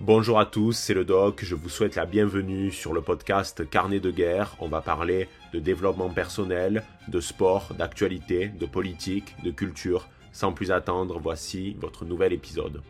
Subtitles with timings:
[0.00, 3.98] Bonjour à tous, c'est le doc, je vous souhaite la bienvenue sur le podcast Carnet
[3.98, 4.54] de guerre.
[4.60, 10.08] On va parler de développement personnel, de sport, d'actualité, de politique, de culture.
[10.30, 12.80] Sans plus attendre, voici votre nouvel épisode.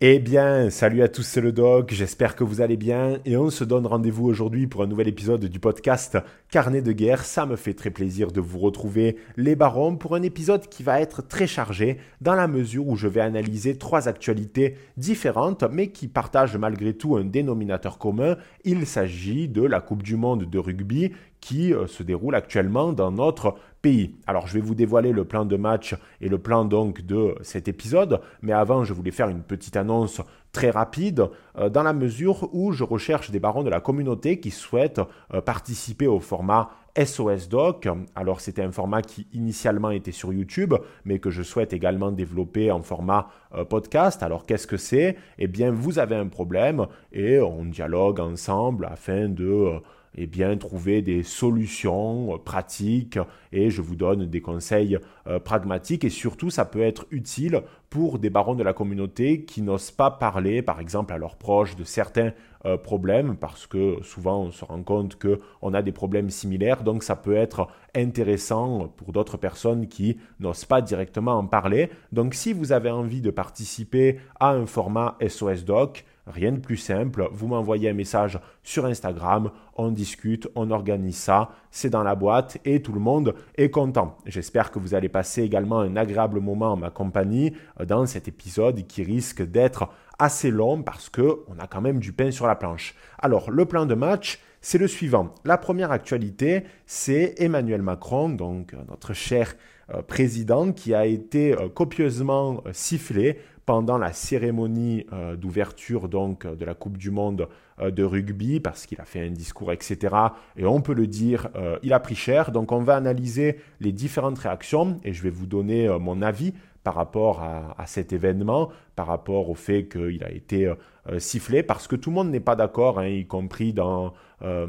[0.00, 3.50] Eh bien, salut à tous, c'est le doc, j'espère que vous allez bien et on
[3.50, 6.16] se donne rendez-vous aujourd'hui pour un nouvel épisode du podcast
[6.52, 7.24] Carnet de guerre.
[7.24, 11.00] Ça me fait très plaisir de vous retrouver les barons pour un épisode qui va
[11.00, 16.06] être très chargé dans la mesure où je vais analyser trois actualités différentes mais qui
[16.06, 18.36] partagent malgré tout un dénominateur commun.
[18.62, 23.10] Il s'agit de la Coupe du Monde de rugby qui euh, se déroule actuellement dans
[23.10, 24.16] notre pays.
[24.26, 27.68] Alors je vais vous dévoiler le plan de match et le plan donc de cet
[27.68, 30.20] épisode, mais avant je voulais faire une petite annonce
[30.52, 34.50] très rapide euh, dans la mesure où je recherche des barons de la communauté qui
[34.50, 35.00] souhaitent
[35.32, 36.70] euh, participer au format
[37.00, 37.88] SOS Doc.
[38.16, 42.72] Alors c'était un format qui initialement était sur YouTube, mais que je souhaite également développer
[42.72, 43.28] en format
[43.68, 44.24] podcast.
[44.24, 45.16] Alors qu'est-ce que c'est?
[45.38, 49.80] Eh bien vous avez un problème et on dialogue ensemble afin de
[50.16, 53.18] eh bien, trouver des solutions euh, pratiques
[53.52, 58.18] et je vous donne des conseils euh, pragmatiques et surtout ça peut être utile pour
[58.18, 61.84] des barons de la communauté qui n'osent pas parler par exemple à leurs proches de
[61.84, 62.32] certains
[62.66, 67.02] euh, problèmes parce que souvent on se rend compte qu'on a des problèmes similaires donc
[67.02, 71.90] ça peut être intéressant pour d'autres personnes qui n'osent pas directement en parler.
[72.12, 76.76] Donc si vous avez envie de participer à un format SOS Doc, Rien de plus
[76.76, 82.14] simple, vous m'envoyez un message sur Instagram, on discute, on organise ça, c'est dans la
[82.14, 84.18] boîte et tout le monde est content.
[84.26, 88.28] J'espère que vous allez passer également un agréable moment en ma compagnie euh, dans cet
[88.28, 89.88] épisode qui risque d'être
[90.18, 92.94] assez long parce que on a quand même du pain sur la planche.
[93.18, 95.34] Alors, le plan de match, c'est le suivant.
[95.46, 99.54] La première actualité, c'est Emmanuel Macron, donc euh, notre cher
[99.94, 103.38] euh, président, qui a été copieusement sifflé
[103.68, 107.48] pendant la cérémonie euh, d'ouverture donc de la Coupe du Monde
[107.82, 110.16] euh, de rugby parce qu'il a fait un discours, etc.
[110.56, 112.50] Et on peut le dire, euh, il a pris cher.
[112.50, 116.54] Donc on va analyser les différentes réactions et je vais vous donner mon avis
[116.88, 120.72] par rapport à, cet événement, par rapport au fait qu'il a été
[121.18, 124.66] sifflé, parce que tout le monde n'est pas d'accord, hein, y compris dans euh,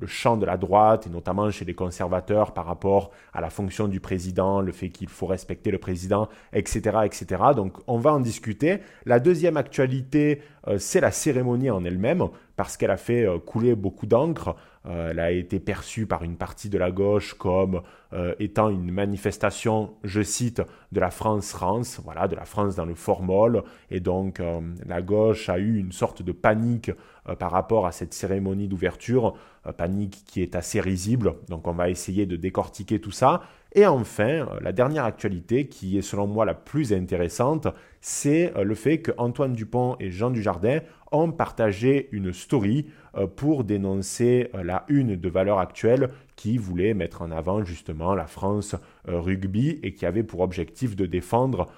[0.00, 3.86] le champ de la droite, et notamment chez les conservateurs par rapport à la fonction
[3.86, 7.42] du président, le fait qu'il faut respecter le président, etc., etc.
[7.54, 8.78] Donc on va en discuter.
[9.04, 13.74] La deuxième actualité, euh, c'est la cérémonie en elle-même, parce qu'elle a fait euh, couler
[13.74, 14.56] beaucoup d'encre.
[14.84, 17.82] Elle a été perçue par une partie de la gauche comme
[18.38, 20.62] étant une manifestation, je cite,
[20.92, 23.64] de la France-France, voilà, de la France dans le formol.
[23.90, 24.42] Et donc
[24.86, 26.90] la gauche a eu une sorte de panique
[27.28, 29.34] euh, par rapport à cette cérémonie d'ouverture,
[29.66, 33.42] euh, panique qui est assez risible, donc on va essayer de décortiquer tout ça.
[33.76, 37.68] Et enfin, euh, la dernière actualité qui est selon moi la plus intéressante,
[38.00, 40.80] c'est le fait que Antoine Dupont et Jean Dujardin
[41.10, 42.86] ont partagé une story
[43.36, 48.76] pour dénoncer la une de valeur actuelle qui voulait mettre en avant justement la France
[49.06, 51.68] rugby et qui avait pour objectif de défendre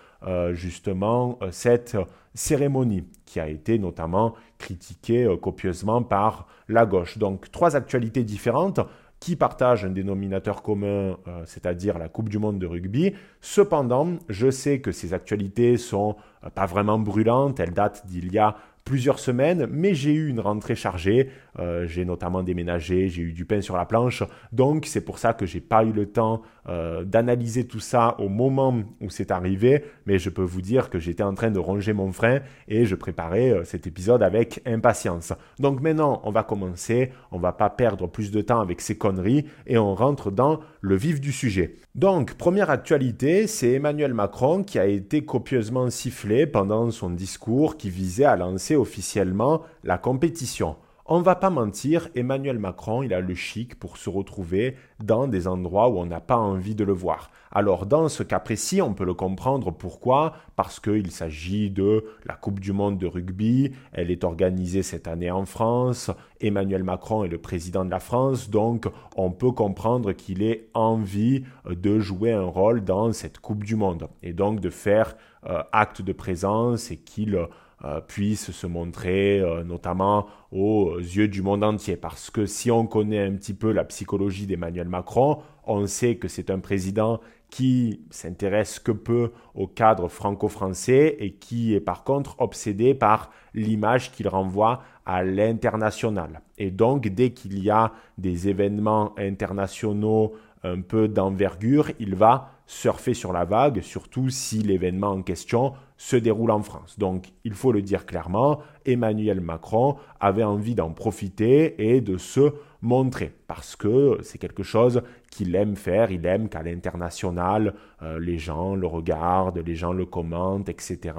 [0.55, 1.97] justement cette
[2.37, 7.19] cérémonie qui a été notamment critiquée euh, copieusement par la gauche.
[7.19, 8.81] Donc trois actualités différentes
[9.27, 13.13] qui partagent un dénominateur commun, euh, c'est-à-dire la Coupe du Monde de rugby.
[13.41, 16.15] Cependant, je sais que ces actualités sont
[16.45, 18.55] euh, pas vraiment brûlantes, elles datent d'il y a
[18.85, 21.29] plusieurs semaines, mais j'ai eu une rentrée chargée.
[21.59, 24.23] Euh, j'ai notamment déménagé, j'ai eu du pain sur la planche.
[24.53, 28.29] Donc c'est pour ça que j'ai pas eu le temps euh, d'analyser tout ça au
[28.29, 29.85] moment où c'est arrivé.
[30.07, 32.95] Mais je peux vous dire que j'étais en train de ronger mon frein et je
[32.95, 35.33] préparais euh, cet épisode avec impatience.
[35.59, 37.11] Donc maintenant, on va commencer.
[37.33, 40.97] On va pas perdre plus de temps avec ces conneries et on rentre dans le
[40.97, 41.77] vif du sujet.
[41.95, 47.91] Donc, première actualité, c'est Emmanuel Macron qui a été copieusement sifflé pendant son discours qui
[47.91, 50.77] visait à lancer officiellement la compétition.
[51.09, 55.47] On va pas mentir, Emmanuel Macron, il a le chic pour se retrouver dans des
[55.47, 57.31] endroits où on n'a pas envie de le voir.
[57.53, 59.71] Alors dans ce cas précis, on peut le comprendre.
[59.71, 60.33] Pourquoi?
[60.57, 65.31] Parce qu'il s'agit de la Coupe du Monde de rugby, elle est organisée cette année
[65.31, 66.11] en France,
[66.41, 71.45] Emmanuel Macron est le président de la France, donc on peut comprendre qu'il ait envie
[71.71, 74.09] de jouer un rôle dans cette Coupe du Monde.
[74.25, 75.15] Et donc de faire
[75.47, 77.39] euh, acte de présence et qu'il
[77.85, 81.97] euh, puisse se montrer euh, notamment aux yeux du monde entier.
[81.97, 86.27] Parce que si on connaît un petit peu la psychologie d'Emmanuel Macron, on sait que
[86.27, 87.21] c'est un président
[87.51, 94.11] qui s'intéresse que peu au cadre franco-français et qui est par contre obsédé par l'image
[94.11, 96.41] qu'il renvoie à l'international.
[96.57, 100.33] Et donc, dès qu'il y a des événements internationaux
[100.65, 106.17] un peu d'envergure, il va surfer sur la vague, surtout si l'événement en question se
[106.17, 106.99] déroule en France.
[106.99, 112.53] Donc il faut le dire clairement, Emmanuel Macron avait envie d'en profiter et de se
[112.83, 118.39] montrer, parce que c'est quelque chose qu'il aime faire, il aime qu'à l'international, euh, les
[118.39, 121.15] gens le regardent, les gens le commentent, etc.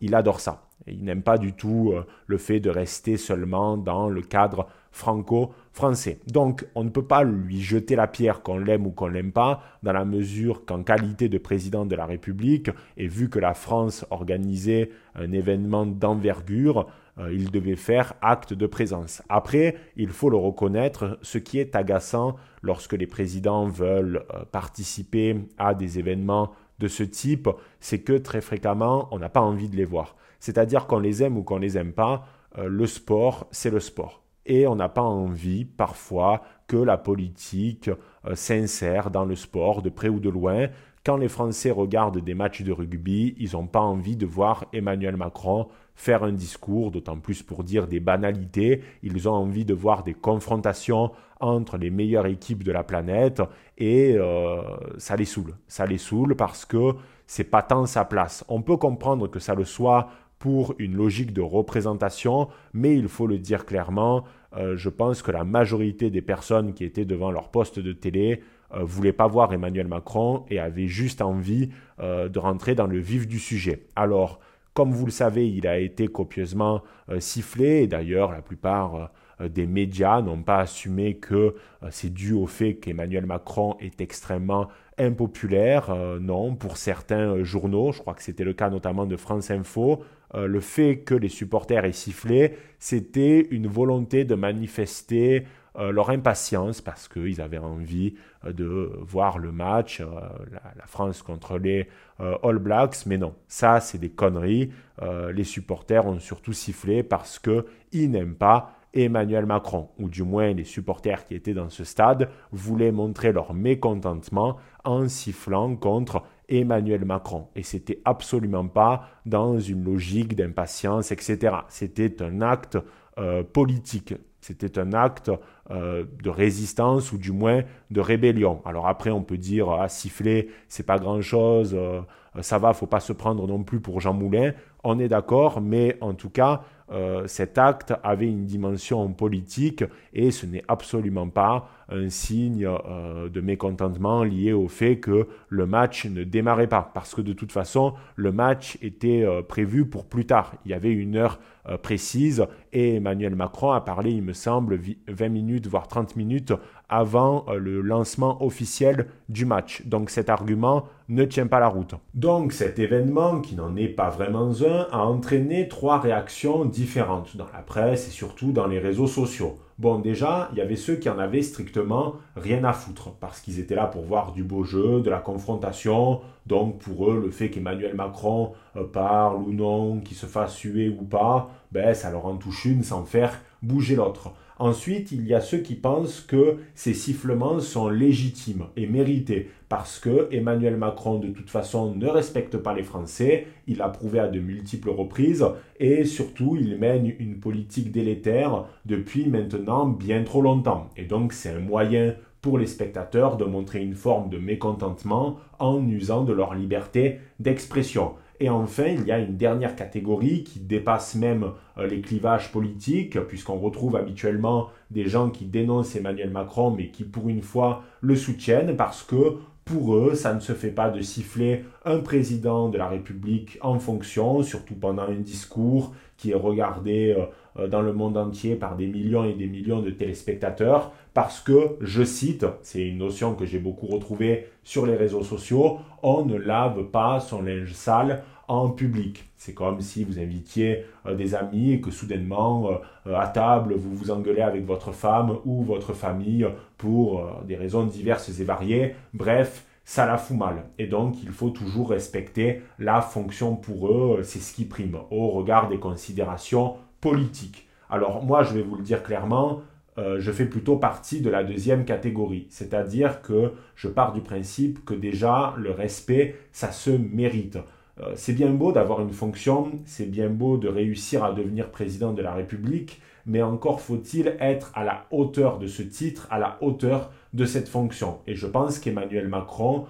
[0.00, 0.63] Il adore ça.
[0.86, 6.20] Il n'aime pas du tout euh, le fait de rester seulement dans le cadre franco-français.
[6.28, 9.62] Donc on ne peut pas lui jeter la pierre qu'on l'aime ou qu'on l'aime pas,
[9.82, 14.06] dans la mesure qu'en qualité de président de la République, et vu que la France
[14.10, 16.86] organisait un événement d'envergure,
[17.18, 19.22] euh, il devait faire acte de présence.
[19.28, 25.36] Après, il faut le reconnaître, ce qui est agaçant lorsque les présidents veulent euh, participer
[25.58, 27.48] à des événements de ce type,
[27.80, 30.16] c'est que très fréquemment, on n'a pas envie de les voir.
[30.44, 32.26] C'est-à-dire qu'on les aime ou qu'on les aime pas,
[32.58, 37.88] euh, le sport, c'est le sport et on n'a pas envie parfois que la politique
[38.26, 40.68] euh, s'insère dans le sport de près ou de loin.
[41.02, 45.16] Quand les Français regardent des matchs de rugby, ils n'ont pas envie de voir Emmanuel
[45.16, 48.82] Macron faire un discours, d'autant plus pour dire des banalités.
[49.02, 53.42] Ils ont envie de voir des confrontations entre les meilleures équipes de la planète
[53.76, 54.62] et euh,
[54.98, 55.54] ça les saoule.
[55.68, 56.94] Ça les saoule parce que
[57.26, 58.44] c'est pas tant sa place.
[58.48, 60.08] On peut comprendre que ça le soit
[60.44, 64.24] pour une logique de représentation, mais il faut le dire clairement,
[64.54, 68.42] euh, je pense que la majorité des personnes qui étaient devant leur poste de télé
[68.74, 72.98] euh, voulaient pas voir Emmanuel Macron et avaient juste envie euh, de rentrer dans le
[72.98, 73.86] vif du sujet.
[73.96, 74.38] Alors,
[74.74, 76.82] comme vous le savez, il a été copieusement
[77.20, 81.54] sifflé, et d'ailleurs la plupart des médias n'ont pas assumé que
[81.90, 84.68] c'est dû au fait qu'Emmanuel Macron est extrêmement
[84.98, 85.94] impopulaire.
[86.20, 90.04] non, pour certains journaux, je crois que c'était le cas notamment de France Info,
[90.34, 95.44] euh, le fait que les supporters aient sifflé, c'était une volonté de manifester
[95.76, 98.14] euh, leur impatience parce qu'ils avaient envie
[98.44, 101.88] euh, de voir le match, la, France contre les
[102.18, 103.06] All Blacks.
[103.06, 104.70] Mais non, ça c'est des conneries.
[105.02, 110.62] les supporters ont surtout sifflé parce qu'ils n'aiment pas Emmanuel Macron, ou du moins les
[110.62, 117.48] supporters qui étaient dans ce stade, voulaient montrer leur mécontentement en sifflant contre Emmanuel Macron.
[117.56, 121.56] Et c'était absolument pas dans une logique d'impatience, etc.
[121.68, 122.78] C'était un acte
[123.18, 124.14] euh, politique.
[124.40, 125.30] C'était un acte
[125.70, 128.60] euh, de résistance ou du moins de rébellion.
[128.66, 132.02] Alors après, on peut dire ah, siffler, c'est pas grand chose, euh,
[132.42, 134.52] ça va, faut pas se prendre non plus pour Jean Moulin.
[134.82, 140.30] On est d'accord, mais en tout cas, euh, cet acte avait une dimension politique et
[140.30, 146.06] ce n'est absolument pas un signe euh, de mécontentement lié au fait que le match
[146.06, 146.90] ne démarrait pas.
[146.94, 150.54] Parce que de toute façon, le match était euh, prévu pour plus tard.
[150.64, 151.38] Il y avait une heure
[151.82, 156.52] précise et Emmanuel Macron a parlé, il me semble, 20 minutes, voire 30 minutes
[156.88, 159.82] avant euh, le lancement officiel du match.
[159.86, 161.94] Donc cet argument ne tient pas la route.
[162.14, 167.48] Donc cet événement, qui n'en est pas vraiment un, a entraîné trois réactions différentes dans
[167.52, 169.58] la presse et surtout dans les réseaux sociaux.
[169.78, 173.58] Bon, déjà, il y avait ceux qui en avaient strictement rien à foutre, parce qu'ils
[173.58, 176.20] étaient là pour voir du beau jeu, de la confrontation.
[176.46, 180.88] Donc, pour eux, le fait qu'Emmanuel Macron euh, parle ou non, qu'il se fasse suer
[180.88, 184.30] ou pas, ben, ça leur en touche une sans faire bouger l'autre.
[184.64, 189.98] Ensuite, il y a ceux qui pensent que ces sifflements sont légitimes et mérités parce
[189.98, 193.46] que Emmanuel Macron, de toute façon, ne respecte pas les Français.
[193.66, 195.44] Il l'a prouvé à de multiples reprises
[195.78, 200.88] et surtout, il mène une politique délétère depuis maintenant bien trop longtemps.
[200.96, 205.86] Et donc, c'est un moyen pour les spectateurs de montrer une forme de mécontentement en
[205.86, 208.14] usant de leur liberté d'expression.
[208.44, 213.18] Et enfin, il y a une dernière catégorie qui dépasse même euh, les clivages politiques,
[213.20, 218.14] puisqu'on retrouve habituellement des gens qui dénoncent Emmanuel Macron, mais qui pour une fois le
[218.14, 222.76] soutiennent, parce que pour eux, ça ne se fait pas de siffler un président de
[222.76, 227.24] la République en fonction, surtout pendant un discours qui est regardé euh,
[227.58, 231.76] euh, dans le monde entier par des millions et des millions de téléspectateurs, parce que,
[231.80, 236.36] je cite, c'est une notion que j'ai beaucoup retrouvée sur les réseaux sociaux, on ne
[236.36, 239.24] lave pas son linge sale en public.
[239.36, 242.70] C'est comme si vous invitiez euh, des amis et que soudainement,
[243.06, 246.46] euh, à table, vous vous engueulez avec votre femme ou votre famille
[246.78, 248.94] pour des raisons diverses et variées.
[249.12, 250.64] Bref, ça la fout mal.
[250.78, 255.28] Et donc, il faut toujours respecter la fonction pour eux, c'est ce qui prime, au
[255.28, 257.68] regard des considérations politiques.
[257.90, 259.60] Alors, moi, je vais vous le dire clairement,
[259.96, 262.46] euh, je fais plutôt partie de la deuxième catégorie.
[262.50, 267.58] C'est-à-dire que je pars du principe que déjà, le respect, ça se mérite.
[268.00, 272.12] Euh, c'est bien beau d'avoir une fonction, c'est bien beau de réussir à devenir président
[272.12, 276.58] de la République, mais encore faut-il être à la hauteur de ce titre, à la
[276.60, 278.18] hauteur de cette fonction.
[278.26, 279.86] Et je pense qu'Emmanuel Macron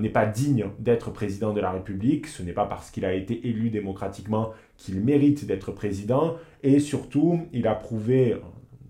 [0.00, 2.26] n'est pas digne d'être président de la République.
[2.26, 6.36] Ce n'est pas parce qu'il a été élu démocratiquement qu'il mérite d'être président.
[6.62, 8.40] Et surtout, il a prouvé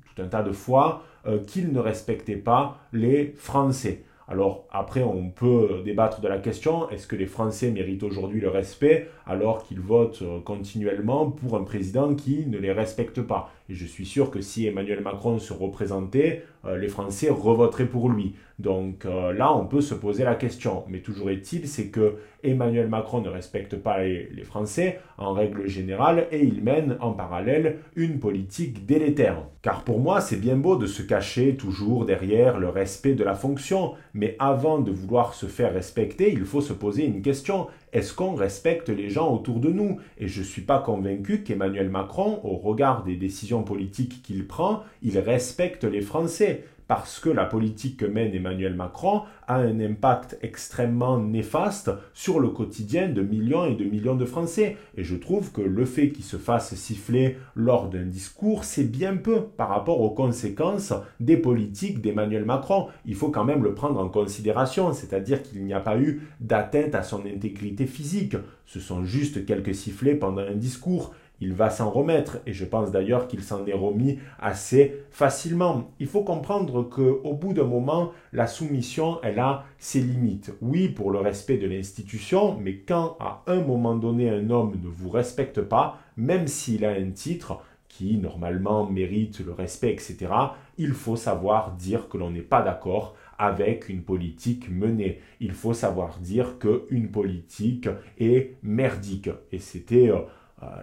[0.04, 1.02] tout un tas de fois
[1.48, 4.04] qu'il ne respectait pas les Français.
[4.28, 8.50] Alors après, on peut débattre de la question, est-ce que les Français méritent aujourd'hui le
[8.50, 13.50] respect alors qu'ils votent euh, continuellement pour un président qui ne les respecte pas?
[13.70, 18.08] Et je suis sûr que si Emmanuel Macron se représentait, euh, les Français revoteraient pour
[18.08, 18.34] lui.
[18.58, 20.84] Donc euh, là, on peut se poser la question.
[20.88, 26.26] Mais toujours est-il, c'est que Emmanuel Macron ne respecte pas les, Français en règle générale
[26.30, 29.42] et il mène en parallèle une politique délétère.
[29.60, 33.34] Car pour moi, c'est bien beau de se cacher toujours derrière le respect de la
[33.34, 37.66] fonction, mais avant de vouloir se faire respecter, il faut se poser une question.
[37.92, 39.98] Est-ce qu'on respecte les gens autour de nous?
[40.18, 44.82] Et je ne suis pas convaincu qu'Emmanuel Macron, au regard des décisions politiques qu'il prend,
[45.02, 50.38] il respecte les Français parce que la politique que mène Emmanuel Macron a un impact
[50.42, 54.76] extrêmement néfaste sur le quotidien de millions et de millions de Français.
[54.96, 59.16] Et je trouve que le fait qu'il se fasse siffler lors d'un discours, c'est bien
[59.16, 62.88] peu par rapport aux conséquences des politiques d'Emmanuel Macron.
[63.04, 66.94] Il faut quand même le prendre en considération, c'est-à-dire qu'il n'y a pas eu d'atteinte
[66.94, 68.36] à son intégrité physique.
[68.64, 72.90] Ce sont juste quelques sifflets pendant un discours il va s'en remettre et je pense
[72.90, 75.90] d'ailleurs qu'il s'en est remis assez facilement.
[76.00, 80.52] Il faut comprendre que au bout d'un moment, la soumission, elle a ses limites.
[80.60, 84.88] Oui, pour le respect de l'institution, mais quand à un moment donné un homme ne
[84.88, 90.28] vous respecte pas, même s'il a un titre qui normalement mérite le respect, etc.,
[90.76, 95.20] il faut savoir dire que l'on n'est pas d'accord avec une politique menée.
[95.40, 99.30] Il faut savoir dire qu'une politique est merdique.
[99.52, 100.22] Et c'était euh,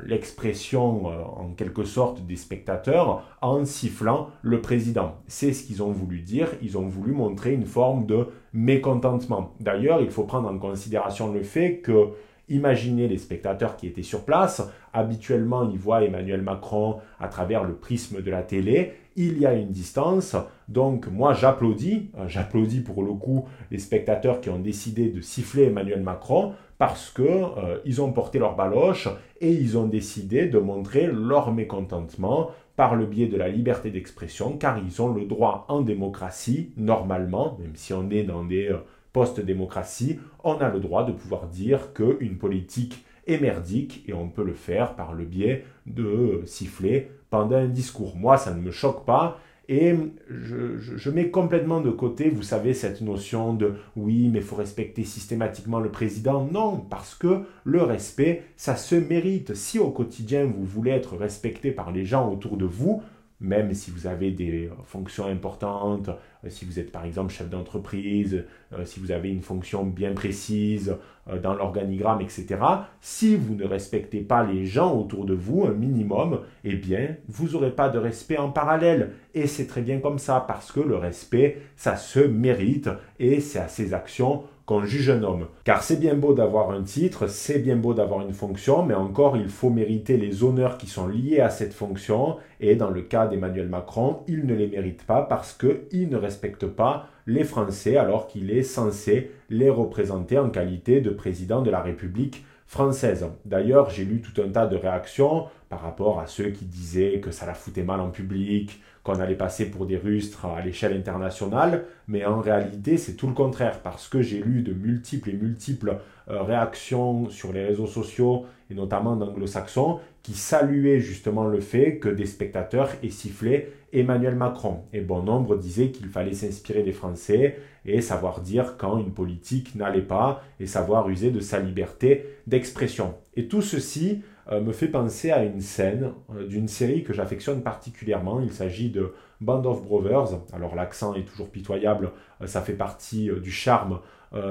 [0.03, 5.15] l'expression euh, en quelque sorte des spectateurs en sifflant le président.
[5.27, 9.53] C'est ce qu'ils ont voulu dire, ils ont voulu montrer une forme de mécontentement.
[9.60, 12.12] D'ailleurs, il faut prendre en considération le fait que
[12.48, 14.62] Imaginez les spectateurs qui étaient sur place.
[14.94, 18.94] Habituellement, ils voient Emmanuel Macron à travers le prisme de la télé.
[19.15, 20.36] Il y a une distance.
[20.67, 22.12] Donc, moi, j'applaudis.
[22.17, 27.12] Euh, j'applaudis pour le coup les spectateurs qui ont décidé de siffler Emmanuel Macron parce
[27.12, 29.08] qu'ils euh, ont porté leur baloche
[29.39, 34.58] et ils ont décidé de montrer leur mécontentement par le biais de la liberté d'expression,
[34.58, 38.77] car ils ont le droit en démocratie, normalement, même si on est dans des euh,
[39.13, 44.44] post-démocraties, on a le droit de pouvoir dire qu'une politique est merdique et on peut
[44.44, 48.17] le faire par le biais de siffler pendant un discours.
[48.17, 49.95] Moi, ça ne me choque pas et
[50.29, 55.03] je, mets complètement de côté, vous savez, cette notion de oui, mais il faut respecter
[55.03, 56.48] systématiquement le président.
[56.51, 59.55] Non, parce que le respect, ça se mérite.
[59.55, 63.01] Si au quotidien, vous voulez être respecté par les gens autour de vous,
[63.41, 68.45] même si vous avez des fonctions importantes, euh, si vous êtes par exemple chef d'entreprise,
[68.73, 70.95] euh, si vous avez une fonction bien précise
[71.27, 72.57] euh, dans l'organigramme, etc.,
[73.01, 77.49] si vous ne respectez pas les gens autour de vous, un minimum, eh bien, vous
[77.49, 79.11] n'aurez pas de respect en parallèle.
[79.33, 82.89] Et c'est très bien comme ça, parce que le respect, ça se mérite,
[83.19, 85.48] et c'est à ces actions qu'on juge un homme.
[85.63, 89.38] Car c'est bien beau d'avoir un titre, c'est bien beau d'avoir une fonction, mais encore
[89.38, 93.27] il faut mériter les honneurs qui sont liés à cette fonction, et dans le cas
[93.27, 98.27] d'Emmanuel Macron, il ne les mérite pas parce qu'il ne respecte pas les Français alors
[98.27, 103.25] qu'il est censé les représenter en qualité de président de la République française.
[103.45, 107.31] D'ailleurs, j'ai lu tout un tas de réactions par rapport à ceux qui disaient que
[107.31, 111.86] ça la foutait mal en public, qu'on allait passer pour des rustres à l'échelle internationale,
[112.07, 116.00] mais en réalité c'est tout le contraire, parce que j'ai lu de multiples et multiples
[116.29, 122.10] euh, réactions sur les réseaux sociaux, et notamment d'anglo-saxons, qui saluaient justement le fait que
[122.10, 124.81] des spectateurs aient sifflé Emmanuel Macron.
[124.91, 129.75] Et bon nombre disaient qu'il fallait s'inspirer des Français et savoir dire quand une politique
[129.75, 133.15] n'allait pas, et savoir user de sa liberté d'expression.
[133.35, 137.63] Et tout ceci euh, me fait penser à une scène euh, d'une série que j'affectionne
[137.63, 138.39] particulièrement.
[138.41, 140.39] Il s'agit de Band of Brothers.
[140.53, 142.11] Alors l'accent est toujours pitoyable,
[142.41, 143.99] euh, ça fait partie du charme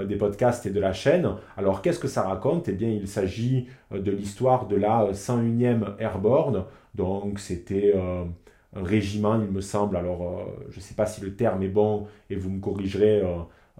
[0.08, 1.28] des podcasts et de la chaîne.
[1.58, 2.68] Alors qu'est-ce que ça raconte?
[2.70, 6.64] Eh bien il s'agit de l'histoire de la 101e Airborne.
[6.94, 7.92] Donc c'était
[8.74, 9.96] régiment, il me semble.
[9.96, 13.22] Alors je ne sais pas si le terme est bon et vous me corrigerez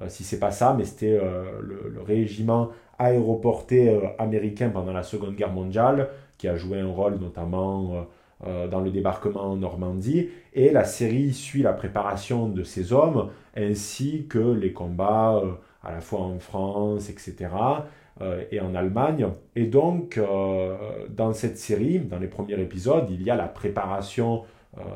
[0.08, 1.20] si c'est pas ça, mais c'était
[1.60, 6.08] le, régiment aéroporté euh, américain pendant la Seconde Guerre mondiale,
[6.38, 8.02] qui a joué un rôle notamment euh,
[8.46, 10.28] euh, dans le débarquement en Normandie.
[10.52, 15.42] Et la série suit la préparation de ces hommes, ainsi que les combats
[15.82, 17.50] à la fois en France, etc.,
[18.52, 19.26] et en Allemagne.
[19.56, 20.20] Et donc,
[21.10, 24.44] dans cette série, dans les premiers épisodes, il y a la préparation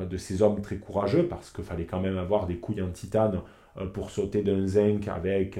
[0.09, 3.41] de ces hommes très courageux, parce qu'il fallait quand même avoir des couilles en titane
[3.93, 5.59] pour sauter d'un zinc avec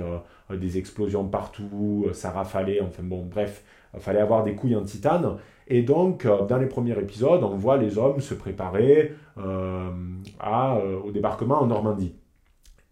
[0.51, 5.37] des explosions partout, ça rafalait, enfin bon, bref, il fallait avoir des couilles en titane.
[5.67, 11.67] Et donc, dans les premiers épisodes, on voit les hommes se préparer au débarquement en
[11.67, 12.13] Normandie.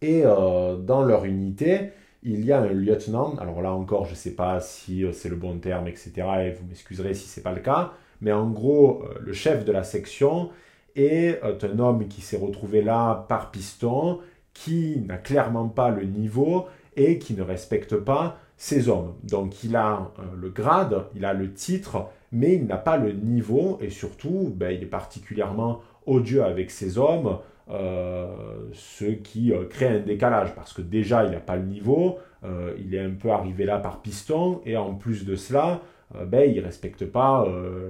[0.01, 1.91] Et dans leur unité,
[2.23, 5.29] il y a un lieutenant, alors là encore, je ne sais pas si euh, c'est
[5.29, 6.11] le bon terme, etc.,
[6.45, 9.63] et vous m'excuserez si ce n'est pas le cas, mais en gros, euh, le chef
[9.65, 10.49] de la section
[10.97, 14.19] euh, un homme qui s'est retrouvé là par piston,
[14.53, 19.13] qui n'a clairement pas le niveau et qui ne respecte pas ses hommes.
[19.23, 23.77] Donc il a le grade, il a le titre, mais il n'a pas le niveau
[23.81, 27.37] et surtout, ben, il est particulièrement odieux avec ses hommes.
[27.69, 32.17] Euh, ce qui euh, crée un décalage parce que déjà il n'a pas le niveau,
[32.45, 35.81] euh, il est un peu arrivé là par piston et en plus de cela,
[36.25, 37.45] ben, il ne respecte pas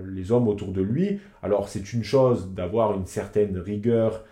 [0.06, 1.20] les hommes autour de lui.
[1.44, 4.24] Alors c'est une chose d'avoir une certaine rigueur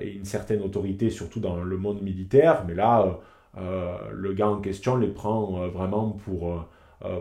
[0.00, 3.20] et une certaine autorité, surtout dans le monde militaire, mais là,
[3.56, 6.66] le gars en question les prend vraiment pour,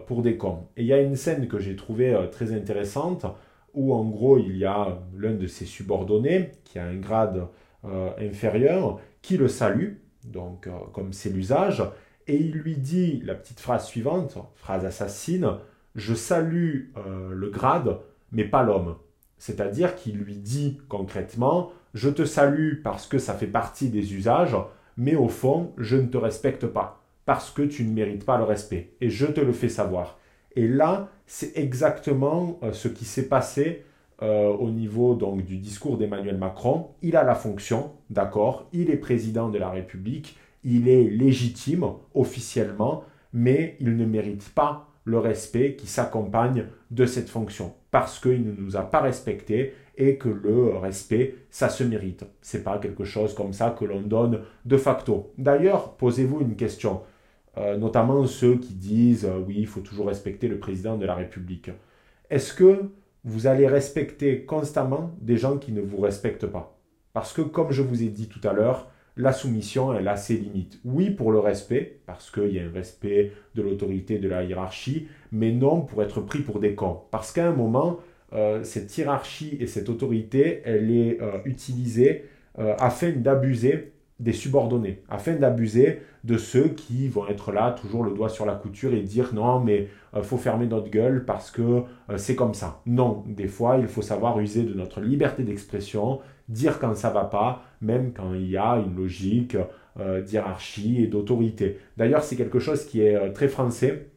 [0.07, 0.67] pour des cons.
[0.77, 3.27] Et il y a une scène que j'ai trouvée très intéressante
[3.73, 7.47] où en gros il y a l'un de ses subordonnés qui a un grade
[7.85, 9.95] euh, inférieur qui le salue,
[10.25, 11.83] donc euh, comme c'est l'usage,
[12.27, 15.57] et il lui dit la petite phrase suivante, phrase assassine,
[15.95, 17.99] je salue euh, le grade,
[18.31, 18.95] mais pas l'homme.
[19.37, 24.55] C'est-à-dire qu'il lui dit concrètement, je te salue parce que ça fait partie des usages,
[24.97, 28.43] mais au fond, je ne te respecte pas, parce que tu ne mérites pas le
[28.43, 30.17] respect, et je te le fais savoir.
[30.55, 33.85] Et là, c'est exactement euh, ce qui s'est passé
[34.21, 36.89] euh, au niveau donc, du discours d'Emmanuel Macron.
[37.01, 43.03] Il a la fonction, d'accord, il est président de la République, il est légitime officiellement,
[43.33, 48.51] mais il ne mérite pas le respect qui s'accompagne de cette fonction parce qu'il ne
[48.51, 52.25] nous a pas respectés et que le respect, ça se mérite.
[52.41, 55.31] C'est pas quelque chose comme ça que l'on donne de facto.
[55.37, 57.01] D'ailleurs, posez-vous une question.
[57.57, 61.13] Euh, notamment ceux qui disent euh, oui, il faut toujours respecter le président de la
[61.13, 61.69] République.
[62.31, 62.89] Est-ce que
[63.23, 66.75] vous allez respecter constamment des gens qui ne vous respectent pas?
[67.13, 70.35] Parce que, comme je vous ai dit tout à l'heure, la soumission, elle a ses
[70.35, 70.79] limites.
[70.83, 75.07] Oui, pour le respect, parce qu'il y a un respect de l'autorité, de la hiérarchie,
[75.31, 77.01] mais non pour être pris pour des cons.
[77.11, 77.99] Parce qu'à un moment,
[78.33, 82.25] euh, cette hiérarchie et cette autorité, elle est utilisée
[82.77, 88.29] afin d'abuser des subordonnés, afin d'abuser de ceux qui vont être là, toujours le doigt
[88.29, 92.17] sur la couture et dire non, mais euh, faut fermer notre gueule parce que euh,
[92.17, 92.81] c'est comme ça.
[92.85, 97.25] Non, des fois, il faut savoir user de notre liberté d'expression, dire quand ça va
[97.25, 99.57] pas, même quand il y a une logique
[99.99, 101.79] euh, d'hierarchie et d'autorité.
[101.97, 104.07] D'ailleurs, c'est quelque chose qui est très français.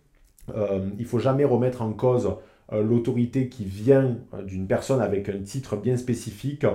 [0.99, 2.31] il faut jamais remettre en cause
[2.73, 6.67] l'autorité qui vient d'une personne avec un titre bien spécifique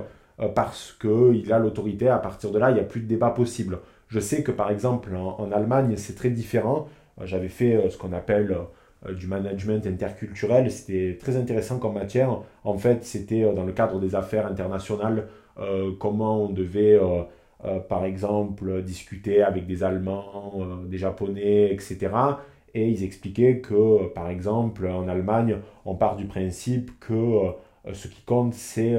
[0.56, 2.10] parce qu'il a l'autorité.
[2.10, 3.80] À partir de là, il n'y a plus de débat possible.
[4.12, 6.90] Je sais que par exemple en, Allemagne, c'est très différent.
[7.20, 8.58] Euh, j'avais fait euh, ce qu'on appelle
[9.08, 10.70] euh, du management interculturel.
[10.70, 12.42] C'était très intéressant comme matière.
[12.66, 15.30] En fait, c'était dans le cadre des affaires internationales,
[16.00, 17.00] comment on devait,
[17.90, 22.10] par exemple, discuter avec des Allemands, des Japonais, etc.
[22.74, 27.38] Et ils expliquaient que, par exemple, en Allemagne, on part du principe que
[27.94, 28.98] ce qui compte, c'est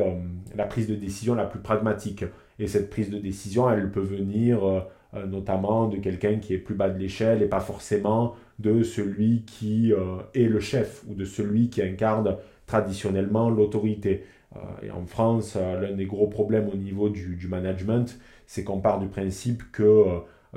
[0.55, 2.25] la prise de décision la plus pragmatique.
[2.59, 4.85] Et cette prise de décision, elle peut venir
[5.15, 9.43] euh, notamment de quelqu'un qui est plus bas de l'échelle et pas forcément de celui
[9.43, 14.25] qui euh, est le chef ou de celui qui incarne traditionnellement l'autorité.
[14.57, 18.99] Euh, et en France, l'un des gros problèmes au niveau du, management, c'est qu'on part
[18.99, 20.05] du principe que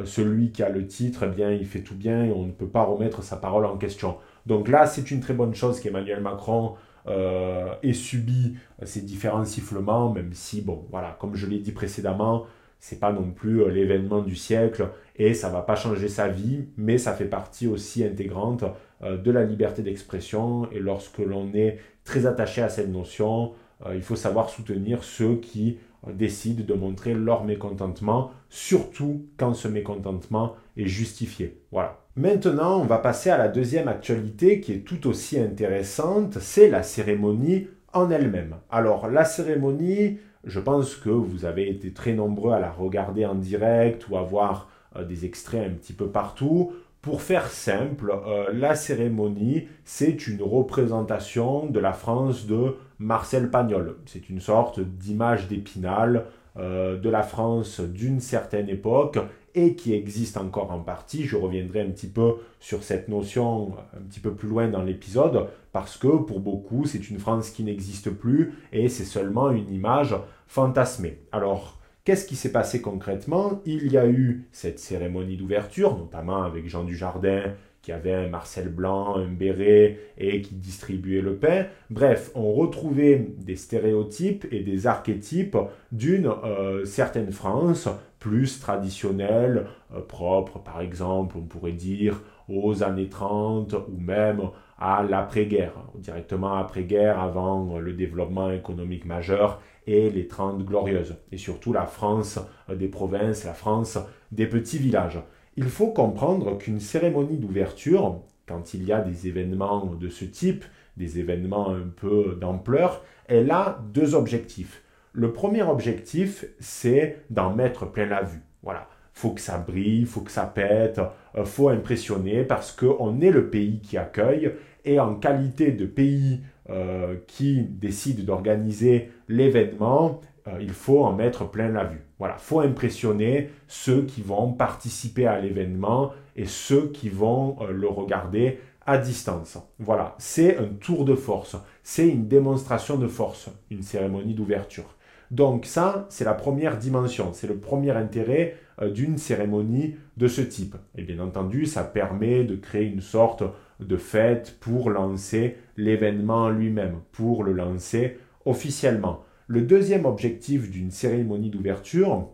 [0.03, 2.67] celui qui a le titre, eh bien, il fait tout bien et on ne peut
[2.67, 4.17] pas remettre sa parole en question.
[4.45, 6.73] Donc là, c'est une très bonne chose qu'Emmanuel Macron
[7.07, 12.45] ait subi ces différents sifflements, même si, bon, voilà, comme je l'ai dit précédemment,
[12.85, 16.67] c'est pas non plus euh, l'événement du siècle et ça va pas changer sa vie,
[16.77, 18.63] mais ça fait partie aussi intégrante
[19.01, 23.55] euh, de la liberté d'expression et lorsque l'on est très attaché à cette notion, euh,
[23.93, 25.77] il faut savoir soutenir ceux qui
[26.13, 31.61] décident de montrer leur mécontentement, surtout quand ce mécontentement est justifié.
[31.71, 31.99] Voilà.
[32.15, 36.83] Maintenant, on va passer à la deuxième actualité qui est tout aussi intéressante, c'est la
[36.83, 38.55] cérémonie en elle-même.
[38.69, 43.35] Alors, la cérémonie, je pense que vous avez été très nombreux à la regarder en
[43.35, 46.73] direct ou à voir euh, des extraits un petit peu partout.
[47.01, 53.97] Pour faire simple, euh, la cérémonie, c'est une représentation de la France de Marcel Pagnol.
[54.05, 56.25] C'est une sorte d'image d'épinal
[56.57, 59.19] euh, de la France d'une certaine époque
[59.55, 61.25] et qui existe encore en partie.
[61.25, 65.47] Je reviendrai un petit peu sur cette notion un petit peu plus loin dans l'épisode,
[65.71, 70.15] parce que pour beaucoup, c'est une France qui n'existe plus et c'est seulement une image
[70.47, 71.19] fantasmée.
[71.31, 73.63] Alors, Qu'est-ce qui s'est passé concrètement?
[73.65, 77.55] Il y a eu cette cérémonie d'ouverture, notamment avec Jean Dujardin
[77.85, 81.67] qui avait un Marcel Blanc, un béret et qui distribuait le pain.
[81.91, 85.55] Bref, on retrouvait des stéréotypes et des archétypes
[85.91, 93.07] d'une euh, certaine France plus traditionnelle, euh, propre par exemple, on pourrait dire aux années
[93.07, 94.41] 30 ou même
[94.79, 101.71] à l'après-guerre, directement après-guerre, avant le développement économique majeur et les 30 glorieuses, et surtout
[101.71, 103.99] la France des provinces, la France
[104.31, 105.19] des petits villages.
[105.57, 110.65] Il faut comprendre qu'une cérémonie d'ouverture, quand il y a des événements de ce type,
[110.97, 114.83] des événements un peu d'ampleur, elle a deux objectifs.
[115.13, 118.41] Le premier objectif, c'est d'en mettre plein la vue.
[118.63, 120.99] Voilà, faut que ça brille, faut que ça pète,
[121.35, 124.51] euh, faut impressionner parce qu'on est le pays qui accueille
[124.83, 131.49] et en qualité de pays euh, qui décide d'organiser l'événement, euh, il faut en mettre
[131.49, 132.01] plein la vue.
[132.19, 137.87] Voilà, faut impressionner ceux qui vont participer à l'événement et ceux qui vont euh, le
[137.87, 139.57] regarder à distance.
[139.79, 144.95] Voilà, c'est un tour de force, c'est une démonstration de force, une cérémonie d'ouverture.
[145.31, 150.41] Donc ça, c'est la première dimension, c'est le premier intérêt euh, d'une cérémonie de ce
[150.41, 150.75] type.
[150.95, 153.43] Et bien entendu, ça permet de créer une sorte
[153.79, 159.23] de fête pour lancer l'événement lui-même, pour le lancer officiellement.
[159.47, 162.29] Le deuxième objectif d'une cérémonie d'ouverture,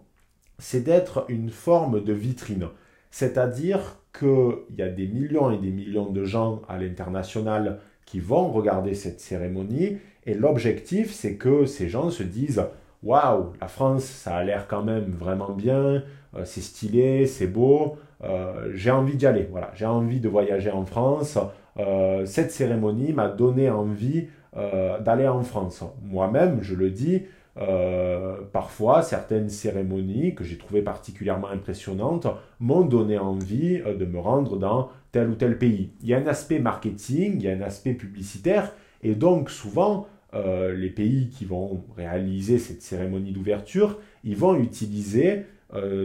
[0.60, 2.68] c'est d'être une forme de vitrine.
[3.10, 8.50] C'est-à-dire qu'il y a des millions et des millions de gens à l'international qui vont
[8.50, 12.64] regarder cette cérémonie et l'objectif, c'est que ces gens se disent
[13.04, 16.04] Waouh, la France, ça a l'air quand même vraiment bien,
[16.36, 19.48] euh, c'est stylé, c'est beau, euh, j'ai envie d'y aller.
[19.50, 21.40] Voilà, j'ai envie de voyager en France.
[21.80, 25.82] Euh, cette cérémonie m'a donné envie euh, d'aller en France.
[26.04, 27.22] Moi-même, je le dis,
[27.56, 32.28] euh, parfois, certaines cérémonies que j'ai trouvées particulièrement impressionnantes
[32.60, 35.94] m'ont donné envie euh, de me rendre dans tel ou tel pays.
[36.02, 40.08] Il y a un aspect marketing, il y a un aspect publicitaire, et donc souvent,
[40.34, 45.44] les pays qui vont réaliser cette cérémonie d'ouverture, ils vont utiliser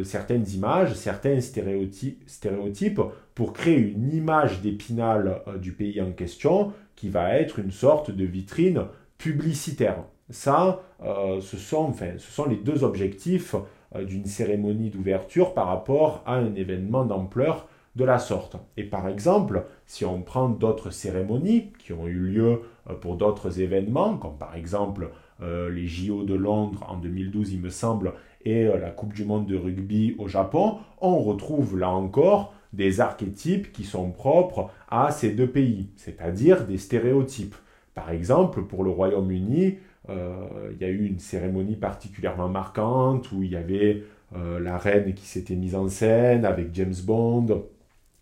[0.03, 3.01] certaines images, certains stéréotypes,
[3.37, 8.25] pour créer une image d'épinal du pays en question qui va être une sorte de
[8.25, 8.87] vitrine
[9.19, 9.99] publicitaire.
[10.31, 13.55] Ça, euh, ce, sont, enfin, ce sont les deux objectifs
[13.95, 18.57] euh, d'une cérémonie d'ouverture par rapport à un événement d'ampleur de la sorte.
[18.77, 23.61] Et par exemple, si on prend d'autres cérémonies qui ont eu lieu euh, pour d'autres
[23.61, 28.15] événements, comme par exemple les JO de Londres en 2012, il me semble,
[28.47, 33.73] et la Coupe du Monde de rugby au Japon, on retrouve là encore des archétypes
[33.73, 37.55] qui sont propres à ces deux pays, c'est-à-dire des stéréotypes.
[37.95, 39.79] Par exemple, pour le Royaume-Uni,
[40.11, 44.05] euh, il y a eu une cérémonie particulièrement marquante où il y avait
[44.37, 47.65] euh, la reine qui s'était mise en scène avec James Bond,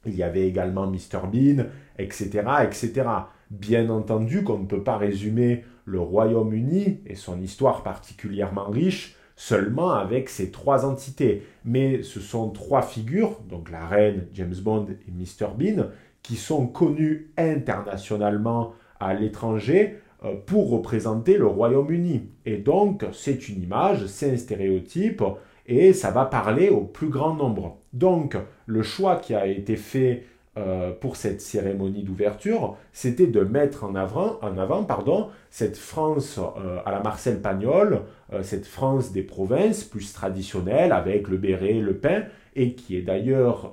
[0.06, 1.26] il y avait également Mr.
[1.32, 1.64] Bean,
[1.98, 3.08] etc., etc.
[3.50, 9.92] Bien entendu qu'on ne peut pas résumer le Royaume-Uni et son histoire particulièrement riche seulement
[9.92, 11.42] avec ces trois entités.
[11.64, 15.48] Mais ce sont trois figures, donc la reine, James Bond et Mr.
[15.56, 15.88] Bean,
[16.22, 22.28] qui sont connues internationalement à l'étranger euh, pour représenter le Royaume-Uni.
[22.46, 25.22] Et donc, c'est une image, c'est un stéréotype,
[25.66, 27.78] et ça va parler au plus grand nombre.
[27.92, 30.24] Donc, le choix qui a été fait
[30.56, 36.38] euh, pour cette cérémonie d'ouverture, c'était de mettre en avant, en avant pardon, cette France
[36.38, 41.74] euh, à la Marcel Pagnol, euh, cette France des provinces plus traditionnelle avec le béret,
[41.74, 42.22] le pain,
[42.54, 43.72] et qui est d'ailleurs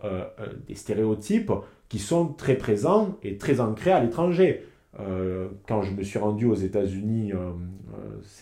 [0.67, 1.51] des stéréotypes
[1.87, 4.65] qui sont très présents et très ancrés à l'étranger.
[4.99, 7.51] Euh, quand je me suis rendu aux États-Unis euh,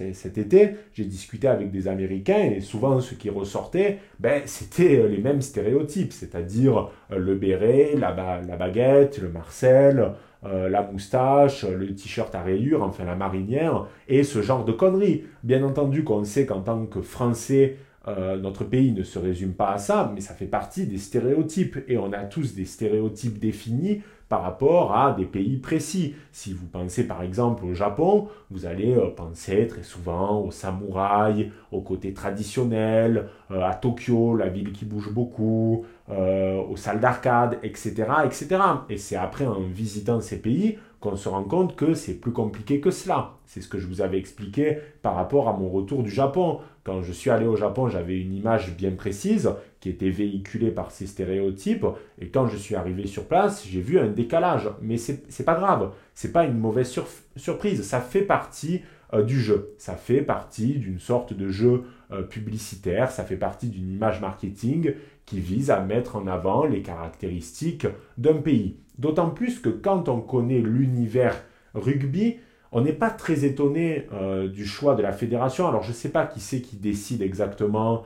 [0.02, 5.08] euh, cet été, j'ai discuté avec des Américains et souvent ce qui ressortait, ben, c'était
[5.08, 12.34] les mêmes stéréotypes, c'est-à-dire le béret, la, la, baguette, le Marcel, la moustache, le t-shirt
[12.34, 15.26] à rayures, enfin la marinière, et ce genre de conneries.
[15.44, 19.78] Bien entendu qu'on sait qu'en tant que Français, notre pays ne se résume pas à
[19.78, 24.44] ça, mais ça fait partie des stéréotypes, et on a tous des stéréotypes définis par
[24.44, 26.16] rapport à des pays précis.
[26.32, 31.48] Si vous pensez par exemple au Japon, vous allez euh, penser très souvent aux samouraïs,
[31.72, 37.58] au côté traditionnel, euh, à Tokyo, la ville qui bouge beaucoup, euh, aux salles d'arcade,
[37.64, 38.62] etc., etc.
[38.90, 42.80] Et c'est après en visitant ces pays qu'on se rend compte que c'est plus compliqué
[42.80, 43.32] que cela.
[43.46, 46.60] C'est ce que je vous avais expliqué par rapport à mon retour du Japon.
[46.84, 50.92] Quand je suis allé au Japon, j'avais une image bien précise qui était véhiculée par
[50.92, 51.86] ces stéréotypes.
[52.20, 54.70] Et quand je suis arrivé sur place, j'ai vu un décalage.
[54.82, 55.94] Mais c'est pas grave.
[56.14, 56.94] C'est pas une mauvaise
[57.36, 57.84] surprise.
[57.84, 58.82] Ça fait partie
[59.26, 59.74] du jeu.
[59.78, 61.84] Ça fait partie d'une sorte de jeu
[62.30, 64.94] publicitaire, ça fait partie d'une image marketing
[65.26, 67.88] qui vise à mettre en avant les caractéristiques
[68.18, 68.78] d'un pays.
[68.98, 71.42] D'autant plus que quand on connaît l'univers
[71.74, 72.38] rugby,
[72.72, 74.08] on n'est pas très étonné
[74.52, 75.68] du choix de la fédération.
[75.68, 78.04] Alors je ne sais pas qui c'est qui décide exactement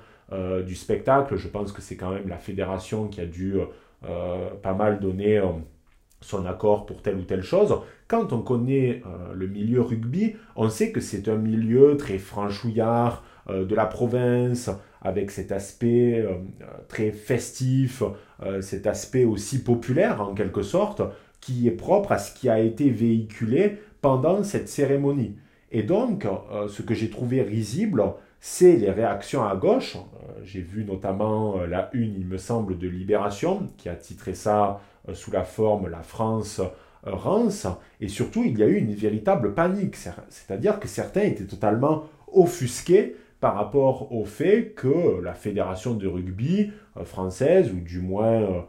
[0.65, 3.55] du spectacle, je pense que c'est quand même la fédération qui a dû
[4.01, 5.39] pas mal donner
[6.23, 7.75] son accord pour telle ou telle chose.
[8.07, 13.23] Quand on connaît euh, le milieu rugby, on sait que c'est un milieu très franchouillard
[13.49, 14.69] euh, de la province,
[15.01, 16.35] avec cet aspect euh,
[16.87, 18.03] très festif,
[18.59, 21.01] cet aspect aussi populaire en quelque sorte,
[21.39, 25.37] qui est propre à ce qui a été véhiculé pendant cette cérémonie.
[25.71, 26.27] Et donc,
[26.67, 28.03] ce que j'ai trouvé risible,
[28.45, 29.95] c'est les réactions à gauche.
[30.43, 35.13] j'ai vu notamment la une, il me semble, de Libération, qui a titré ça euh,
[35.13, 37.67] sous la forme La France euh, rance,
[38.01, 42.03] et surtout il y a eu une véritable panique, c'est-à-dire que certains étaient totalement
[42.33, 48.65] offusqués par rapport au fait que la fédération de rugby euh, française, ou du moins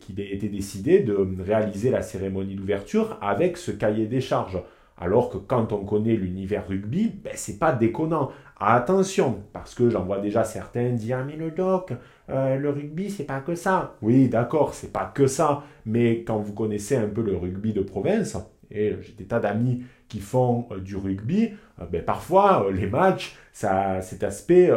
[0.00, 4.60] qu'il ait été décidé de réaliser la cérémonie d'ouverture avec ce cahier des charges.
[5.00, 8.30] Alors que quand on connaît l'univers rugby, ben, c'est pas déconnant.
[8.60, 11.92] Attention, parce que j'en vois déjà certains dire mais le doc,
[12.28, 13.94] euh, le rugby c'est pas que ça.
[14.02, 17.82] Oui, d'accord, c'est pas que ça, mais quand vous connaissez un peu le rugby de
[17.82, 18.36] province,
[18.70, 23.36] et j'ai des tas d'amis qui font euh, du rugby, euh, ben, parfois les matchs,
[23.52, 24.72] ça cet aspect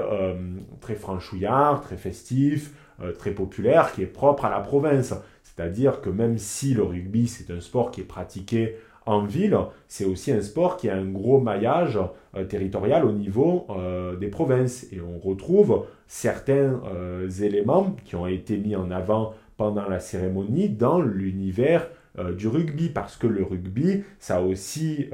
[0.79, 2.73] très franchouillard, très festif,
[3.17, 5.15] très populaire qui est propre à la province.
[5.43, 10.05] C'est-à-dire que même si le rugby c'est un sport qui est pratiqué en ville, c'est
[10.05, 11.99] aussi un sport qui a un gros maillage
[12.35, 14.85] euh, territorial au niveau euh, des provinces.
[14.91, 20.69] Et on retrouve certains euh, éléments qui ont été mis en avant pendant la cérémonie
[20.69, 21.87] dans l'univers
[22.37, 25.07] du rugby, parce que le rugby, ça a aussi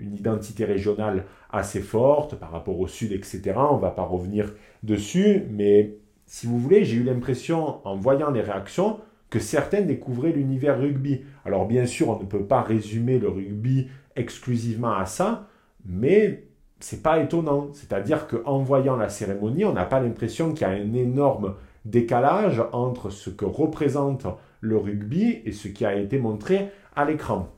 [0.00, 3.54] une identité régionale assez forte par rapport au sud, etc.
[3.56, 4.52] On ne va pas revenir
[4.84, 10.32] dessus, mais si vous voulez, j'ai eu l'impression, en voyant les réactions, que certains découvraient
[10.32, 11.22] l'univers rugby.
[11.44, 15.48] Alors bien sûr, on ne peut pas résumer le rugby exclusivement à ça,
[15.84, 16.44] mais
[16.80, 17.68] c'est pas étonnant.
[17.72, 22.62] C'est-à-dire qu'en voyant la cérémonie, on n'a pas l'impression qu'il y a un énorme décalage
[22.72, 24.26] entre ce que représente
[24.60, 27.48] le rugby et ce qui a été montré à l'écran.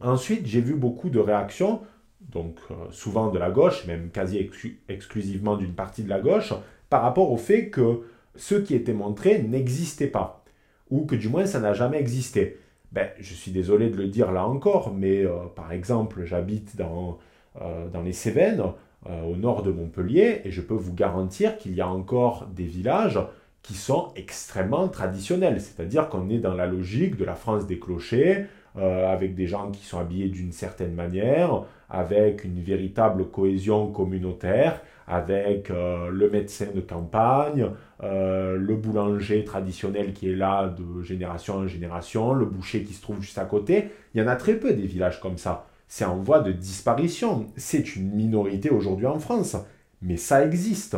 [0.00, 1.80] Ensuite, j'ai vu beaucoup de réactions,
[2.20, 4.50] donc euh, souvent de la gauche, même quasi
[4.88, 6.52] exclusivement d'une partie de la gauche,
[6.90, 8.02] par rapport au fait que
[8.36, 10.43] ce qui était montré n'existait pas
[10.90, 12.58] ou que du moins ça n'a jamais existé.
[12.94, 17.18] Ben, je suis désolé de le dire là encore, mais euh, par exemple, j'habite dans,
[17.60, 18.62] euh, les Cévennes,
[19.10, 22.62] euh, au nord de Montpellier, et je peux vous garantir qu'il y a encore des
[22.62, 23.18] villages
[23.62, 28.46] qui sont extrêmement traditionnels, c'est-à-dire qu'on est dans la logique de la France des clochers,
[28.76, 35.70] avec des gens qui sont habillés d'une certaine manière, avec une véritable cohésion communautaire, avec
[35.70, 37.70] euh, le médecin de campagne,
[38.02, 43.02] euh, le boulanger traditionnel qui est là de génération en génération, le boucher qui se
[43.02, 43.90] trouve juste à côté.
[44.14, 45.66] Il y en a très peu des villages comme ça.
[45.88, 47.46] C'est en voie de disparition.
[47.56, 49.56] C'est une minorité aujourd'hui en France.
[50.02, 50.96] Mais ça existe.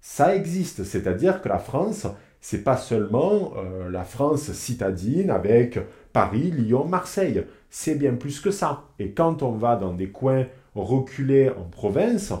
[0.00, 0.84] Ça existe.
[0.84, 2.06] C'est-à-dire que la France,
[2.40, 5.78] c'est pas seulement euh, la France citadine avec
[6.12, 7.44] Paris, Lyon, Marseille.
[7.68, 8.84] C'est bien plus que ça.
[8.98, 12.32] Et quand on va dans des coins reculés en province,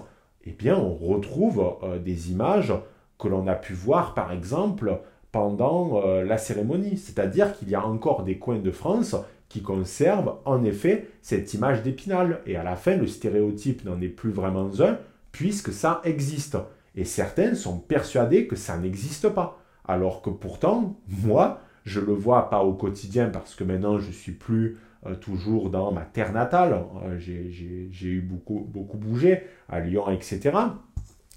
[0.48, 2.72] eh bien, on retrouve euh, des images
[3.18, 5.00] que l'on a pu voir, par exemple,
[5.32, 6.96] pendant euh, la cérémonie.
[6.96, 9.16] C'est-à-dire qu'il y a encore des coins de France
[9.48, 12.40] qui conservent en effet cette image d'épinal.
[12.46, 14.98] Et à la fin, le stéréotype n'en est plus vraiment un,
[15.32, 16.56] puisque ça existe.
[16.94, 19.58] Et certains sont persuadés que ça n'existe pas.
[19.86, 24.32] Alors que pourtant, moi, je le vois pas au quotidien parce que maintenant je suis
[24.32, 26.84] plus euh, toujours dans ma terre natale.
[27.04, 30.56] Euh, j'ai eu beaucoup, beaucoup bougé à Lyon, etc.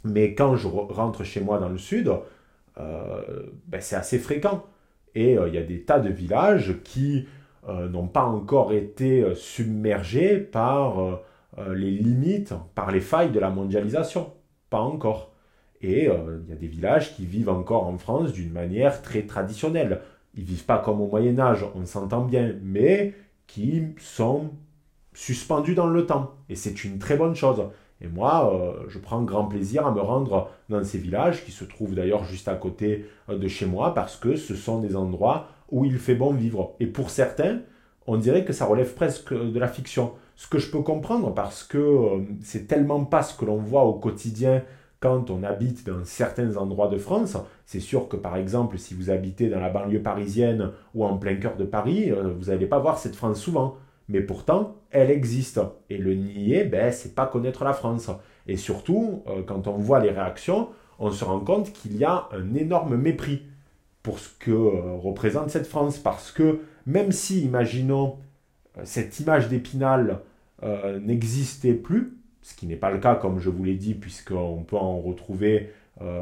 [0.04, 2.12] Mais quand je rentre chez moi dans le sud,
[2.80, 3.22] euh,
[3.68, 4.66] ben c'est assez fréquent.
[5.14, 7.28] Et il y a des tas de villages qui
[7.68, 11.20] n'ont pas encore été submergés par
[11.58, 14.32] les limites, par les failles de la mondialisation.
[14.70, 15.34] Pas encore.
[15.82, 20.00] Et il y a des villages qui vivent encore en France d'une manière très traditionnelle.
[20.34, 23.14] Ils vivent pas comme au Moyen Âge, on s'entend bien, mais
[23.54, 24.52] qui sont
[25.14, 26.36] suspendus dans le temps.
[26.48, 27.62] Et c'est une très bonne chose.
[28.00, 31.66] Et moi, euh, je prends grand plaisir à me rendre dans ces villages, qui se
[31.66, 35.48] trouvent d'ailleurs juste à côté euh, de chez moi, parce que ce sont des endroits
[35.70, 36.76] où il fait bon vivre.
[36.80, 37.60] Et pour certains,
[38.08, 40.14] on dirait que ça relève presque de la fiction.
[40.38, 43.84] Ce que je peux comprendre, parce que euh, c'est tellement pas ce que l'on voit
[43.84, 44.64] au quotidien
[45.02, 47.36] quand on habite dans certains endroits de France,
[47.66, 51.36] c'est sûr que par exemple, si vous habitez dans la banlieue parisienne ou en plein
[51.36, 53.78] cœur de Paris, euh, vous n'allez pas voir cette France souvent.
[54.08, 55.60] mais pourtant, elle existe.
[55.90, 58.12] Et le nier, ben, c'est pas connaître la France.
[58.48, 62.28] Et surtout, euh, quand on voit les réactions, on se rend compte qu'il y a
[62.32, 63.44] un énorme mépris
[64.04, 65.98] pour ce que euh, représente cette France.
[65.98, 68.18] Parce que même si, imaginons,
[68.84, 70.20] cette image d'Épinal
[71.02, 74.78] n'existait plus, ce qui n'est pas le cas, comme je vous l'ai dit, puisqu'on peut
[74.78, 75.72] en retrouver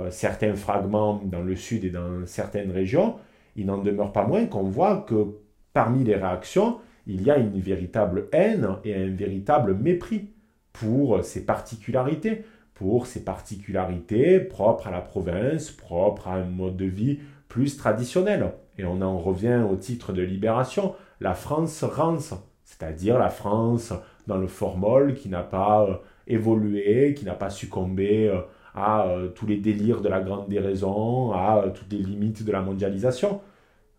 [0.10, 3.16] certains fragments dans le sud et dans certaines régions,
[3.56, 5.38] il n'en demeure pas moins qu'on voit que
[5.74, 10.30] parmi les réactions, il y a une véritable haine et un véritable mépris
[10.74, 16.86] pour ses particularités, pour ses particularités propres à la province, propres à un mode de
[16.86, 18.52] vie plus traditionnel.
[18.78, 23.94] Et on en revient au titre de libération, la France rance, c'est-à-dire la France
[24.30, 25.96] dans le formol qui n'a pas euh,
[26.28, 28.40] évolué, qui n'a pas succombé euh,
[28.76, 32.62] à euh, tous les délires de la grande déraison, à toutes les limites de la
[32.62, 33.42] mondialisation.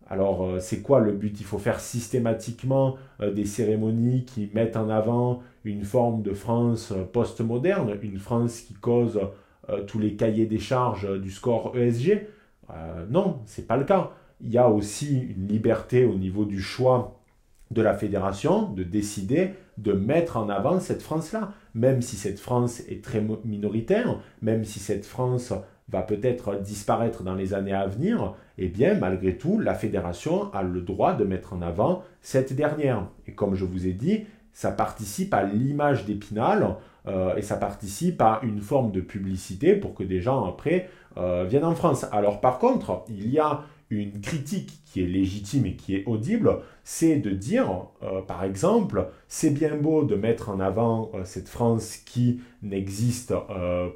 [0.09, 1.39] Alors, c'est quoi le but?
[1.39, 7.97] Il faut faire systématiquement des cérémonies qui mettent en avant une forme de France post-moderne,
[8.01, 9.21] une France qui cause
[9.87, 12.27] tous les cahiers des charges du score ESG
[13.09, 14.11] Non, c'est pas le cas.
[14.41, 17.20] Il y a aussi une liberté au niveau du choix
[17.71, 22.81] de la fédération de décider de mettre en avant cette France-là, même si cette France
[22.87, 25.53] est très minoritaire, même si cette France
[25.89, 30.63] va peut-être disparaître dans les années à venir, eh bien, malgré tout, la fédération a
[30.63, 33.07] le droit de mettre en avant cette dernière.
[33.27, 36.75] Et comme je vous ai dit, ça participe à l'image d'Épinal
[37.07, 41.45] euh, et ça participe à une forme de publicité pour que des gens après euh,
[41.47, 42.05] viennent en France.
[42.11, 43.61] Alors par contre, il y a
[43.95, 47.69] une critique qui est légitime et qui est audible, c'est de dire,
[48.03, 53.33] euh, par exemple, c'est bien beau de mettre en avant cette France qui n'existe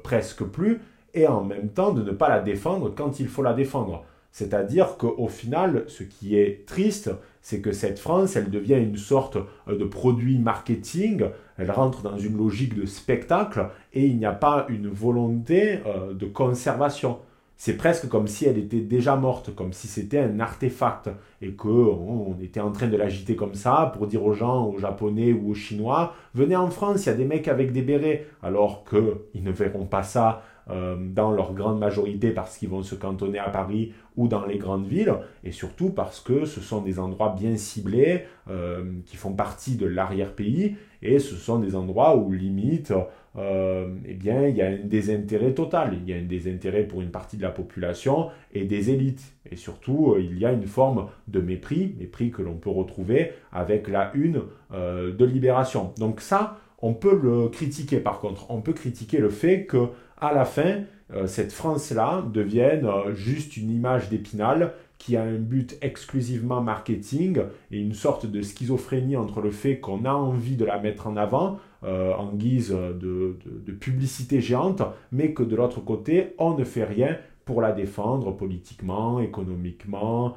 [0.02, 0.80] presque plus,
[1.14, 4.04] et en même temps de ne pas la défendre quand il faut la défendre.
[4.36, 9.38] C'est-à-dire qu'au final, ce qui est triste, c'est que cette France, elle devient une sorte
[9.66, 11.24] de produit marketing,
[11.56, 16.12] elle rentre dans une logique de spectacle et il n'y a pas une volonté euh,
[16.12, 17.18] de conservation.
[17.58, 22.36] C'est presque comme si elle était déjà morte, comme si c'était un artefact et qu'on
[22.42, 25.54] était en train de l'agiter comme ça pour dire aux gens, aux Japonais ou aux
[25.54, 29.50] Chinois, venez en France, il y a des mecs avec des bérets, alors qu'ils ne
[29.50, 33.92] verront pas ça euh, dans leur grande majorité parce qu'ils vont se cantonner à Paris
[34.16, 35.14] ou dans les grandes villes,
[35.44, 39.86] et surtout parce que ce sont des endroits bien ciblés euh, qui font partie de
[39.86, 42.92] l'arrière-pays, et ce sont des endroits où limite,
[43.38, 47.02] euh, eh bien, il y a un désintérêt total, il y a un désintérêt pour
[47.02, 51.08] une partie de la population et des élites, et surtout il y a une forme
[51.28, 55.92] de mépris, mépris que l'on peut retrouver avec la une de Libération.
[55.98, 60.32] Donc ça, on peut le critiquer par contre, on peut critiquer le fait que à
[60.32, 60.82] la fin,
[61.14, 67.40] euh, cette France-là devienne euh, juste une image d'épinal qui a un but exclusivement marketing
[67.70, 71.16] et une sorte de schizophrénie entre le fait qu'on a envie de la mettre en
[71.16, 73.36] avant euh, en guise de,
[73.78, 74.82] publicité géante,
[75.12, 80.36] mais que de l'autre côté, on ne fait rien pour la défendre politiquement, économiquement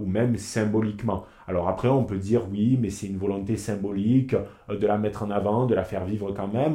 [0.00, 1.26] ou même symboliquement.
[1.46, 4.34] Alors après, on peut dire oui, mais c'est une volonté symbolique
[4.70, 6.74] de la mettre en avant, de la faire vivre quand même.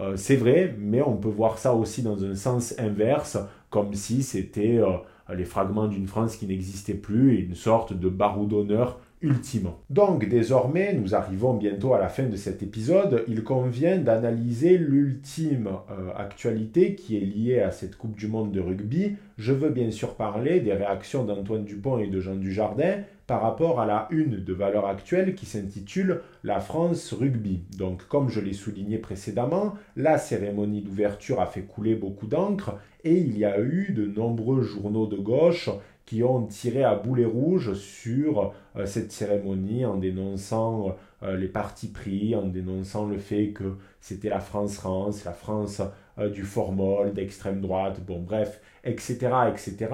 [0.00, 3.38] Euh, c'est vrai, mais on peut voir ça aussi dans un sens inverse,
[3.70, 4.96] comme si c'était euh,
[5.32, 9.70] les fragments d'une France qui n'existait plus et une sorte de barreau d'honneur ultime.
[9.90, 13.24] Donc désormais, nous arrivons bientôt à la fin de cet épisode.
[13.26, 18.60] Il convient d'analyser l'ultime euh, actualité qui est liée à cette Coupe du Monde de
[18.60, 19.16] rugby.
[19.38, 23.80] Je veux bien sûr parler des réactions d'Antoine Dupont et de Jean Dujardin, par rapport
[23.80, 27.62] à la une de valeur actuelle qui s'intitule La France Rugby.
[27.76, 33.14] Donc comme je l'ai souligné précédemment, la cérémonie d'ouverture a fait couler beaucoup d'encre et
[33.14, 35.70] il y a eu de nombreux journaux de gauche
[36.06, 41.88] qui ont tiré à boulet rouge sur euh, cette cérémonie en dénonçant euh, les partis
[41.88, 45.80] pris, en dénonçant le fait que c'était la France-France, la France
[46.18, 49.88] euh, du formol, d'extrême droite, bon bref, etc., etc.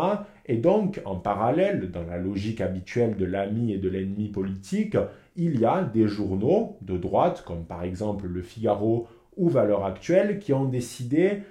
[0.46, 4.96] Et donc, en parallèle, dans la logique habituelle de l'ami et de l'ennemi politique,
[5.36, 10.38] il y a des journaux de droite, comme par exemple Le Figaro ou Valeurs Actuelles,
[10.38, 11.42] qui ont décidé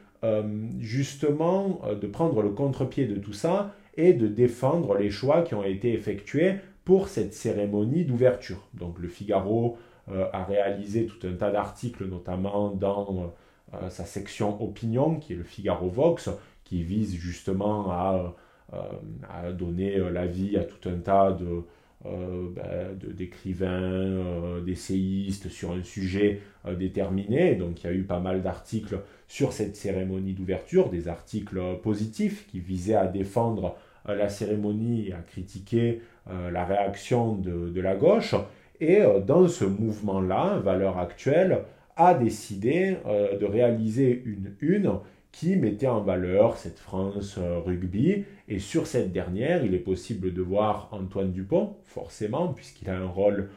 [0.79, 5.63] justement de prendre le contre-pied de tout ça et de défendre les choix qui ont
[5.63, 8.67] été effectués pour cette cérémonie d'ouverture.
[8.73, 9.77] Donc le Figaro
[10.09, 13.31] euh, a réalisé tout un tas d'articles, notamment dans
[13.73, 16.29] euh, sa section opinion, qui est le Figaro Vox,
[16.69, 18.35] qui vise justement à,
[18.73, 21.63] euh, donner l'avis à tout un tas de,
[22.05, 26.41] ben, d'écrivains, d'essayistes sur un sujet
[26.77, 27.55] déterminé.
[27.55, 32.45] Donc il y a eu pas mal d'articles sur cette cérémonie d'ouverture, des articles positifs
[32.47, 38.35] qui visaient à défendre la cérémonie et à critiquer euh, la réaction de, la gauche.
[38.79, 41.63] Et dans ce mouvement-là, Valeur Actuelle
[41.97, 44.99] a décidé de réaliser une une
[45.31, 48.25] qui mettait en valeur cette France rugby.
[48.47, 53.07] Et sur cette dernière, il est possible de voir Antoine Dupont, forcément, puisqu'il a un
[53.07, 53.49] rôle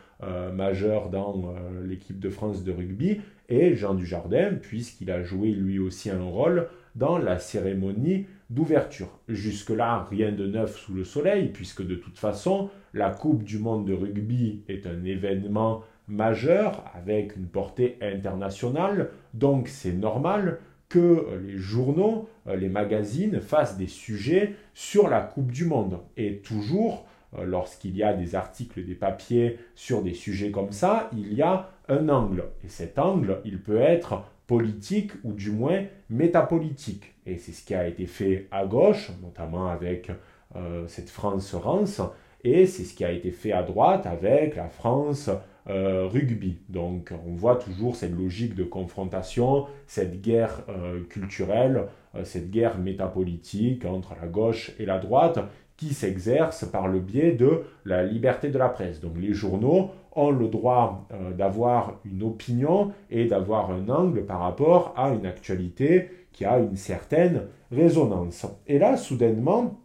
[0.52, 1.54] majeur dans
[1.84, 6.68] l'équipe de France de rugby, et Jean Dujardin, puisqu'il a joué lui aussi un rôle
[6.94, 9.18] dans la cérémonie d'ouverture.
[9.28, 13.86] Jusque-là, rien de neuf sous le soleil, puisque de toute façon, la Coupe du Monde
[13.86, 20.58] de rugby est un événement majeur avec une portée internationale, donc c'est normal
[20.92, 26.00] que les journaux, les magazines fassent des sujets sur la Coupe du Monde.
[26.18, 27.06] Et toujours,
[27.38, 31.40] euh, lorsqu'il y a des articles, des papiers sur des sujets comme ça, il y
[31.40, 32.44] a un angle.
[32.62, 37.14] Et cet angle, il peut être politique ou du moins métapolitique.
[37.24, 40.10] Et c'est ce qui a été fait à gauche, notamment avec
[40.56, 42.02] euh, cette France-Rance,
[42.44, 45.30] et c'est ce qui a été fait à droite avec la France
[45.68, 46.58] euh, rugby.
[46.68, 51.86] Donc on voit toujours cette logique de confrontation, cette guerre euh, culturelle,
[52.24, 55.38] cette guerre métapolitique entre la gauche et la droite
[55.78, 59.00] qui s'exerce par le biais de la liberté de la presse.
[59.00, 64.40] Donc les journaux ont le droit euh, d'avoir une opinion et d'avoir un angle par
[64.40, 68.46] rapport à une actualité qui a une certaine résonance.
[68.66, 69.80] Et là, soudainement,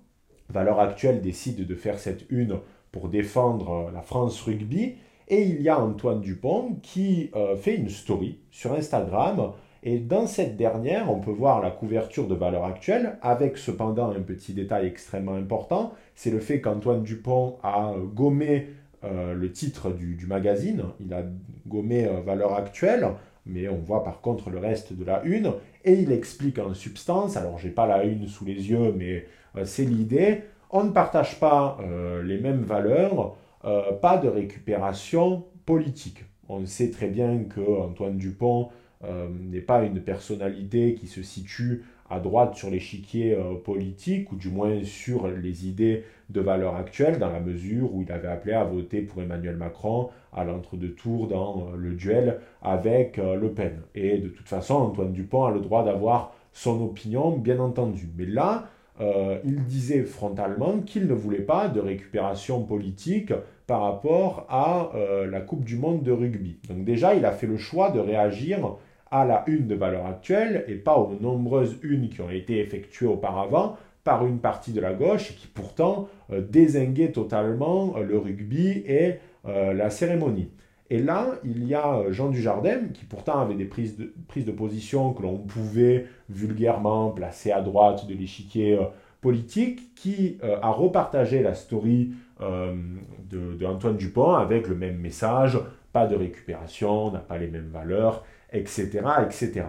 [0.50, 2.60] Valeur Actuelle décide de faire cette une
[2.92, 4.96] pour défendre euh, la France rugby.
[5.28, 9.52] Et il y a Antoine Dupont qui euh, fait une story sur Instagram.
[9.84, 14.22] Et dans cette dernière, on peut voir la couverture de Valeur Actuelle, avec cependant un
[14.22, 18.68] petit détail extrêmement important, c'est le fait qu'Antoine Dupont a gommé
[19.04, 20.84] euh, le titre du, magazine.
[21.00, 21.24] Il a
[21.68, 23.08] gommé euh, Valeur Actuelle,
[23.46, 25.54] mais on voit par contre le reste de la une.
[25.86, 29.66] Et il explique en substance, alors j'ai pas la une sous les yeux, mais euh,
[29.66, 31.78] c'est l'idée, on ne partage pas
[32.26, 36.24] les mêmes valeurs, pas de récupération politique.
[36.50, 38.70] On sait très bien que Antoine Dupont
[39.04, 44.50] n'est pas une personnalité qui se situe à droite sur l'échiquier euh, politique, ou du
[44.50, 48.64] moins sur les idées de valeur actuelle, dans la mesure où il avait appelé à
[48.64, 53.82] voter pour Emmanuel Macron à l'entre-deux tours dans euh, le duel avec euh, Le Pen.
[53.96, 58.10] Et de toute façon, Antoine Dupont a le droit d'avoir son opinion, bien entendu.
[58.18, 58.70] Mais là,
[59.00, 63.32] il disait frontalement qu'il ne voulait pas de récupération politique
[63.68, 64.92] par rapport à
[65.30, 66.58] la Coupe du Monde de rugby.
[66.68, 68.78] Donc déjà, il a fait le choix de réagir
[69.12, 73.08] à la une de valeur actuelle et pas aux nombreuses unes qui ont été effectuées
[73.08, 78.84] auparavant par une partie de la gauche qui pourtant euh, désinguaient totalement euh, le rugby
[78.88, 80.50] et euh, la cérémonie.
[80.90, 85.22] Et là, il y a Jean Dujardin, qui pourtant avait des prises de, position que
[85.22, 88.80] l'on pouvait vulgairement placer à droite de l'échiquier
[89.20, 95.60] politique, qui a repartagé la story de, de, Antoine Dupont avec le même message,
[95.92, 98.24] pas de récupération, n'a pas les mêmes valeurs,
[98.54, 99.66] etc., etc.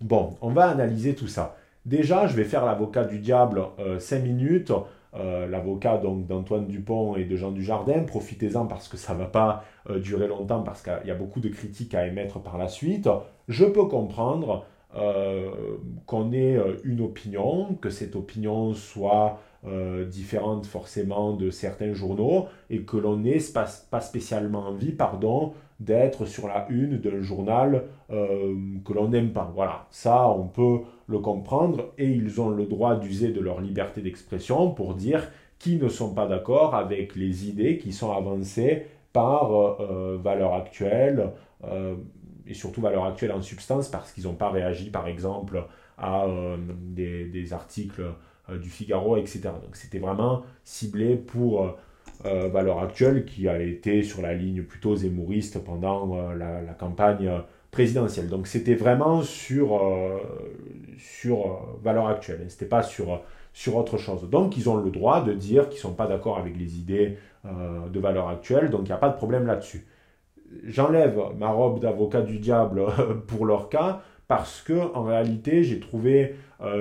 [0.00, 1.56] Bon, on va analyser tout ça.
[1.86, 3.62] Déjà, je vais faire l'avocat du diable
[3.98, 4.72] 5 euh, minutes.
[5.16, 8.02] Euh, l'avocat donc d'Antoine Dupont et de Jean Dujardin.
[8.02, 11.40] Profitez-en parce que ça ne va pas euh, durer longtemps parce qu'il y a beaucoup
[11.40, 13.08] de critiques à émettre par la suite.
[13.48, 14.66] Je peux comprendre
[16.06, 19.40] qu'on ait une opinion, que cette opinion soit
[20.08, 26.48] différente forcément de certains journaux et que l'on n'ait pas, spécialement envie, pardon, d'être sur
[26.48, 28.54] la une d'un journal euh,
[28.84, 29.50] que l'on n'aime pas.
[29.54, 34.00] Voilà, ça on peut le comprendre et ils ont le droit d'user de leur liberté
[34.00, 39.54] d'expression pour dire qu'ils ne sont pas d'accord avec les idées qui sont avancées par
[39.54, 41.30] euh, euh, valeur actuelle
[42.46, 45.64] et surtout valeur actuelle en substance parce qu'ils n'ont pas réagi par exemple
[45.96, 46.26] à
[46.68, 48.02] des, articles
[48.60, 49.44] du Figaro, etc.
[49.62, 51.74] Donc c'était vraiment ciblé pour
[52.26, 57.30] euh, valeur actuelle qui a été sur la ligne plutôt zémouriste pendant euh, la, campagne
[57.74, 58.28] présidentielle.
[58.28, 60.18] Donc c'était vraiment sur, euh,
[60.96, 62.48] sur valeur actuelle, hein.
[62.48, 63.20] c'était pas sur,
[63.52, 64.28] sur autre chose.
[64.30, 67.18] Donc ils ont le droit de dire qu'ils ne sont pas d'accord avec les idées
[67.44, 69.86] de valeur actuelle, donc il n'y a pas de problème là-dessus.
[70.64, 72.86] J'enlève ma robe d'avocat du diable
[73.26, 76.36] pour leur cas parce que en réalité j'ai trouvé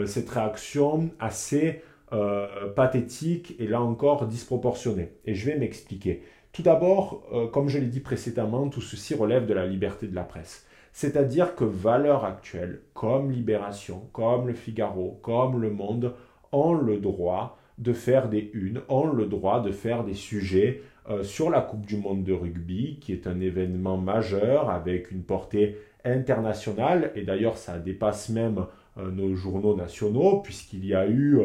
[0.05, 1.81] cette réaction assez
[2.13, 5.13] euh, pathétique et là encore disproportionné.
[5.25, 6.21] Et je vais m'expliquer.
[6.51, 10.13] Tout d'abord, euh, comme je l'ai dit précédemment, tout ceci relève de la liberté de
[10.13, 10.67] la presse.
[10.93, 16.13] C'est-à-dire que valeurs actuelles, comme Libération, comme Le Figaro, comme Le Monde,
[16.51, 21.23] ont le droit de faire des unes, ont le droit de faire des sujets euh,
[21.23, 25.77] sur la Coupe du Monde de rugby, qui est un événement majeur avec une portée
[26.05, 28.65] internationale, et d'ailleurs ça dépasse même
[28.95, 31.39] nos journaux nationaux, puisqu'il y a eu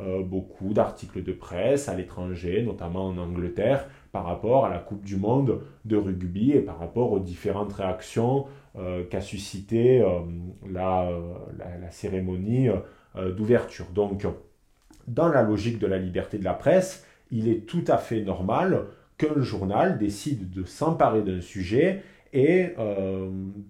[0.00, 5.04] euh, beaucoup d'articles de presse à l'étranger, notamment en Angleterre, par rapport à la Coupe
[5.04, 8.48] du Monde de rugby et par rapport aux différentes réactions euh,
[9.10, 10.20] qu'a suscité euh,
[10.68, 11.08] la,
[11.80, 12.68] la, cérémonie
[13.14, 13.86] d'ouverture.
[13.94, 14.26] Donc,
[15.06, 18.86] dans la logique de la liberté de la presse, il est tout à fait normal
[19.16, 22.02] qu'un journal décide de s'emparer d'un sujet
[22.32, 22.74] et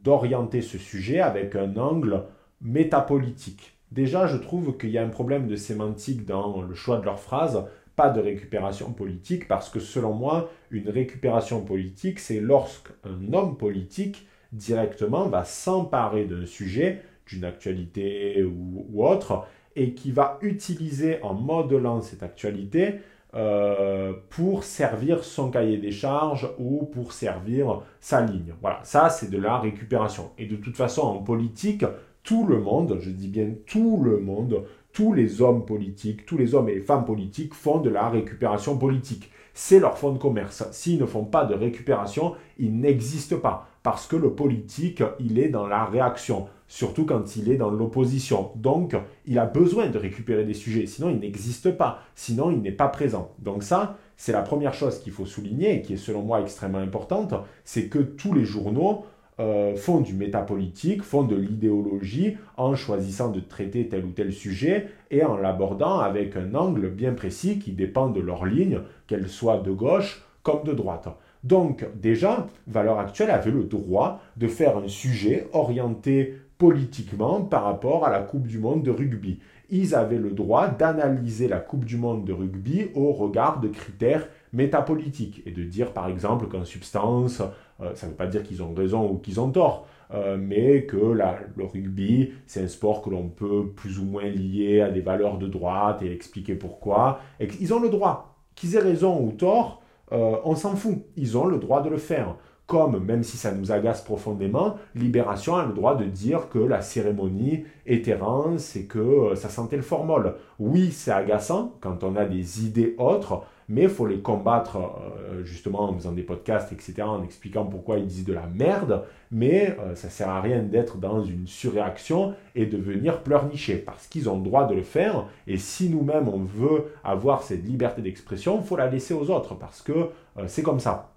[0.02, 2.22] d'orienter ce sujet avec un angle
[2.62, 3.74] métapolitique.
[3.92, 7.20] Déjà, je trouve qu'il y a un problème de sémantique dans le choix de leurs
[7.20, 13.56] phrases, pas de récupération politique, parce que selon moi, une récupération politique, c'est lorsqu'un homme
[13.56, 19.46] politique directement va s'emparer d'un sujet, d'une actualité ou, autre,
[19.76, 23.00] et qui va utiliser en modelant cette actualité
[23.34, 28.54] euh, pour servir son cahier des charges ou pour servir sa ligne.
[28.60, 30.30] Voilà, ça c'est de la récupération.
[30.38, 31.84] Et de toute façon, en politique,
[32.22, 34.62] tout le monde, je dis bien tout le monde,
[34.94, 38.78] tous les hommes politiques, tous les hommes et les femmes politiques font de la récupération
[38.78, 39.30] politique.
[39.52, 40.64] C'est leur fonds de commerce.
[40.70, 43.68] S'ils ne font pas de récupération, ils n'existent pas.
[43.82, 48.52] Parce que le politique, il est dans la réaction, surtout quand il est dans l'opposition.
[48.54, 52.72] Donc, il a besoin de récupérer des sujets, sinon il n'existe pas, sinon il n'est
[52.72, 53.32] pas présent.
[53.40, 56.78] Donc ça, c'est la première chose qu'il faut souligner et qui est selon moi extrêmement
[56.78, 57.34] importante,
[57.64, 59.04] c'est que tous les journaux
[59.40, 64.88] euh, font du métapolitique, font de l'idéologie en choisissant de traiter tel ou tel sujet
[65.10, 69.58] et en l'abordant avec un angle bien précis qui dépend de leur ligne, qu'elle soit
[69.58, 71.08] de gauche comme de droite.
[71.42, 78.06] Donc déjà, Valeur Actuelle avait le droit de faire un sujet orienté politiquement par rapport
[78.06, 79.40] à la Coupe du Monde de rugby.
[79.76, 84.28] Ils avaient le droit d'analyser la Coupe du Monde de rugby au regard de critères
[84.52, 87.42] métapolitiques et de dire par exemple qu'en substance,
[87.80, 90.84] euh, ça ne veut pas dire qu'ils ont raison ou qu'ils ont tort, euh, mais
[90.84, 95.00] que le rugby, c'est un sport que l'on peut plus ou moins lier à des
[95.00, 97.18] valeurs de droite et expliquer pourquoi.
[97.40, 98.38] Ils ont le droit.
[98.54, 100.98] Qu'ils aient raison ou tort, euh, on s'en fout.
[101.16, 102.36] Ils ont le droit de le faire.
[102.66, 106.80] Comme, même si ça nous agace profondément, Libération a le droit de dire que la
[106.80, 110.36] cérémonie était rance et que ça sentait le formol.
[110.58, 115.44] Oui, c'est agaçant quand on a des idées autres, mais il faut les combattre euh,
[115.44, 119.76] justement en faisant des podcasts, etc., en expliquant pourquoi ils disent de la merde, mais
[119.80, 124.28] euh, ça sert à rien d'être dans une surréaction et de venir pleurnicher, parce qu'ils
[124.28, 128.58] ont le droit de le faire, et si nous-mêmes on veut avoir cette liberté d'expression,
[128.60, 129.92] il faut la laisser aux autres, parce que
[130.38, 131.13] euh, c'est comme ça.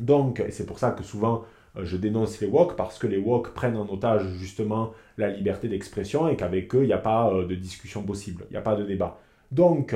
[0.00, 1.44] Donc, c'est pour ça que souvent
[1.76, 6.28] je dénonce les woke parce que les woke prennent en otage justement la liberté d'expression
[6.28, 8.84] et qu'avec eux, il n'y a pas de discussion possible, il n'y a pas de
[8.84, 9.18] débat.
[9.50, 9.94] Donc,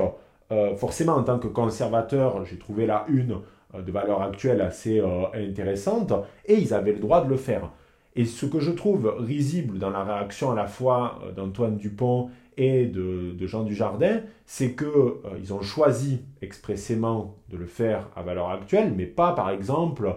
[0.50, 3.38] euh, forcément, en tant que conservateur, j'ai trouvé la une
[3.74, 6.12] euh, de valeur actuelle assez euh, intéressante,
[6.46, 7.70] et ils avaient le droit de le faire.
[8.16, 12.84] Et ce que je trouve risible dans la réaction à la fois d'Antoine Dupont et
[12.86, 19.06] de, Jean Dujardin, c'est qu'ils ont choisi expressément de le faire à valeur actuelle, mais
[19.06, 20.14] pas par exemple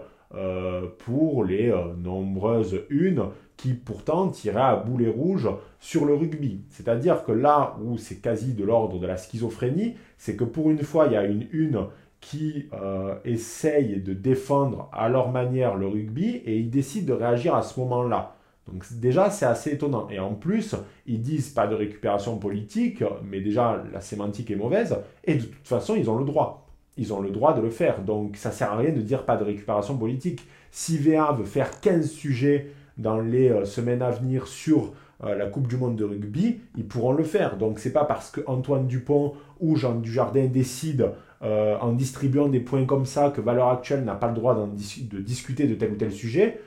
[1.05, 3.25] pour les nombreuses unes
[3.57, 6.61] qui pourtant tirait à boulet rouge sur le rugby.
[6.69, 10.81] C'est-à-dire que là où c'est quasi de l'ordre de la schizophrénie, c'est que pour une
[10.81, 11.85] fois, il y a une une
[12.21, 17.55] qui euh, essaye de défendre à leur manière le rugby et ils décident de réagir
[17.55, 18.35] à ce moment-là.
[18.71, 20.07] Donc déjà, c'est assez étonnant.
[20.09, 24.95] Et en plus, ils disent pas de récupération politique, mais déjà, la sémantique est mauvaise.
[25.25, 26.67] Et de toute façon, ils ont le droit.
[26.97, 28.01] Ils ont le droit de le faire.
[28.01, 30.47] Donc ça sert à rien de dire pas de récupération politique.
[30.71, 32.67] Si VA veut faire 15 sujets
[32.97, 34.93] dans les euh, semaines à venir sur
[35.23, 37.57] euh, la Coupe du Monde de rugby, ils pourront le faire.
[37.57, 41.13] Donc c'est pas parce que Antoine Dupont ou Jean Dujardin décident
[41.43, 45.19] euh, en distribuant des points comme ça que Valeur Actuelle n'a pas le droit de
[45.19, 46.61] discuter de tel ou tel sujet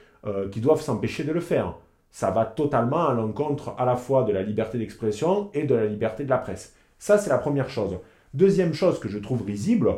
[0.53, 1.75] qu'ils doivent s'empêcher de le faire.
[2.15, 5.87] Ça va totalement à l'encontre à la fois de la liberté d'expression et de la
[5.87, 6.77] liberté de la presse.
[6.97, 7.99] Ça c'est la première chose.
[8.35, 9.93] Deuxième chose que je trouve risible,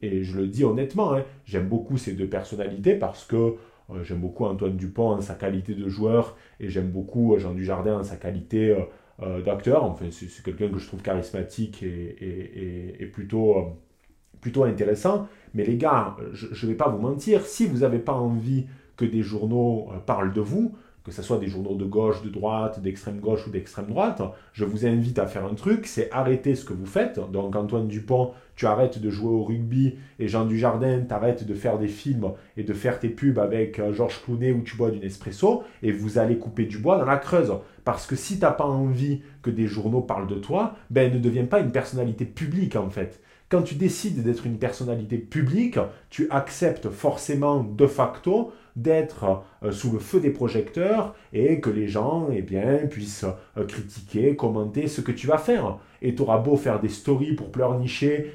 [0.00, 3.36] et je le dis honnêtement, hein, j'aime beaucoup ces deux personnalités parce que
[3.90, 7.52] euh, j'aime beaucoup Antoine Dupont en sa qualité de joueur et j'aime beaucoup euh, Jean
[7.52, 8.76] Dujardin en sa qualité
[9.20, 9.82] euh, d'acteur.
[9.82, 13.76] Enfin, c'est quelqu'un que je trouve charismatique et, plutôt,
[14.40, 15.26] plutôt intéressant.
[15.52, 19.04] Mais les gars, je ne vais pas vous mentir, si vous n'avez pas envie que
[19.04, 20.76] des journaux parlent de vous,
[21.06, 24.64] que ce soit des journaux de gauche, de droite, d'extrême gauche ou d'extrême droite, je
[24.64, 27.20] vous invite à faire un truc, c'est arrêter ce que vous faites.
[27.30, 31.78] Donc Antoine Dupont, tu arrêtes de jouer au rugby et Jean Dujardin, t'arrêtes de faire
[31.78, 34.98] des films et de faire tes pubs avec euh, Georges Clounet où tu bois du
[34.98, 37.54] Nespresso et vous allez couper du bois dans la Creuse.
[37.84, 41.44] Parce que si t'as pas envie que des journaux parlent de toi, ben ne deviens
[41.44, 43.20] pas une personnalité publique en fait.
[43.48, 45.78] Quand tu décides d'être une personnalité publique,
[46.10, 51.88] tu acceptes forcément de facto d'être euh, sous le feu des projecteurs et que les
[51.88, 53.24] gens eh bien, puissent
[53.56, 55.78] euh, critiquer, commenter ce que tu vas faire.
[56.02, 58.32] Et tu auras beau faire des stories pour pleurnicher,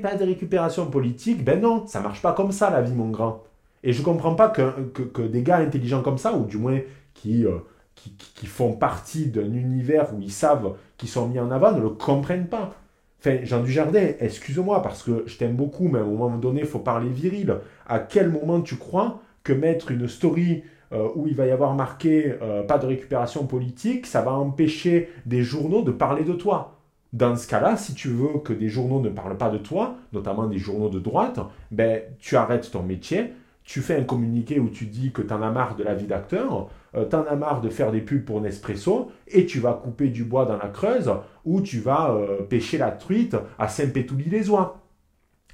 [0.00, 3.42] pas de récupération politique, ben non, ça marche pas comme ça la vie mon grand.
[3.82, 6.78] Et je comprends pas que, que, des gars intelligents comme ça, ou du moins
[7.14, 7.58] qui, euh,
[7.94, 11.80] qui, qui, font partie d'un univers où ils savent qu'ils sont mis en avant, ne
[11.80, 12.74] le comprennent pas.
[13.18, 16.66] Enfin, Jean Dujardin, excuse-moi, parce que je t'aime beaucoup, mais à un moment donné, il
[16.66, 17.56] faut parler viril.
[17.86, 19.20] À quel moment tu crois
[19.50, 23.46] que mettre une story euh, où il va y avoir marqué euh, pas de récupération
[23.46, 26.76] politique, ça va empêcher des journaux de parler de toi
[27.12, 30.46] dans ce cas-là, si tu veux que des journaux ne parlent pas de toi, notamment
[30.46, 31.40] des journaux de droite,
[31.72, 33.32] ben, tu arrêtes ton métier,
[33.64, 36.06] tu fais un communiqué où tu dis que tu en as marre de la vie
[36.06, 39.72] d'acteur, euh, tu en as marre de faire des pubs pour Nespresso, et tu vas
[39.72, 41.10] couper du bois dans la Creuse,
[41.44, 42.16] ou tu vas
[42.48, 44.80] pêcher la truite à Saint-Pétouli-les-Oies.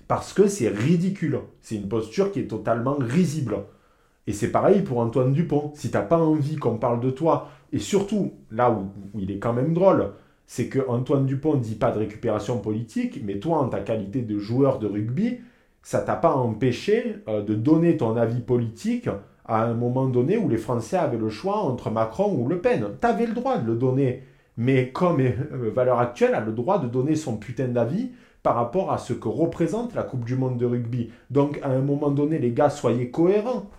[0.09, 1.41] Parce que c'est ridicule.
[1.63, 3.57] C'est une posture qui est totalement risible.
[4.27, 5.73] Et c'est pareil pour Antoine Dupont.
[5.75, 8.87] Si tu n'as pas envie qu'on parle de toi, et surtout, là où,
[9.19, 10.13] il est quand même drôle,
[10.47, 14.23] c'est que Antoine Dupont ne dit pas de récupération politique, mais toi, en ta qualité
[14.23, 15.39] de joueur de rugby,
[15.83, 19.09] ça t'a pas empêché euh, de donner ton avis politique
[19.45, 22.89] à un moment donné où les Français avaient le choix entre Macron ou Le Pen.
[23.01, 24.25] Tu avais le droit de le donner.
[24.57, 28.11] Mais comme euh, Valeur Actuelle a le droit de donner son putain d'avis
[28.43, 31.11] par rapport à ce que représente la Coupe du Monde de rugby.
[31.31, 33.71] Donc à un moment donné, les gars, soyez cohérents.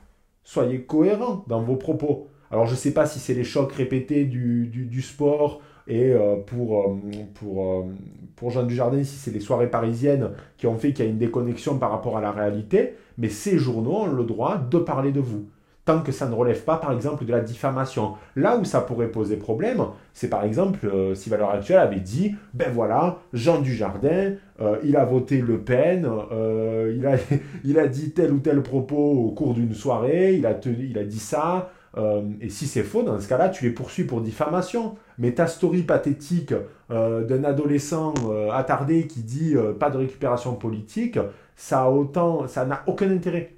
[0.50, 2.30] Soyez cohérents dans vos propos.
[2.52, 6.80] Alors je ne sais pas si c'est les chocs répétés du, sport et euh, pour,
[6.80, 6.96] euh,
[7.44, 7.84] euh,
[8.38, 11.18] pour Jean Dujardin, si c'est les soirées parisiennes qui ont fait qu'il y a une
[11.18, 15.20] déconnexion par rapport à la réalité, mais ces journaux ont le droit de parler de
[15.20, 15.50] vous
[15.88, 18.16] tant que ça ne relève pas, par exemple, de la diffamation.
[18.36, 22.36] Là où ça pourrait poser problème, c'est par exemple euh, si Valeurs Actuelles avait dit,
[22.54, 26.94] ben voilà, Jean Dujardin, euh, il a voté Le Pen, euh,
[27.64, 31.04] il, a, dit tel ou tel propos au cours d'une soirée, il a, il a
[31.04, 31.72] dit ça,
[32.42, 34.98] et si c'est faux, dans ce cas-là, tu les poursuis pour diffamation.
[35.18, 36.54] Mais ta story pathétique
[36.92, 38.14] d'un adolescent
[38.54, 41.18] attardé qui dit pas de récupération politique,
[41.56, 43.57] ça a autant, ça n'a aucun intérêt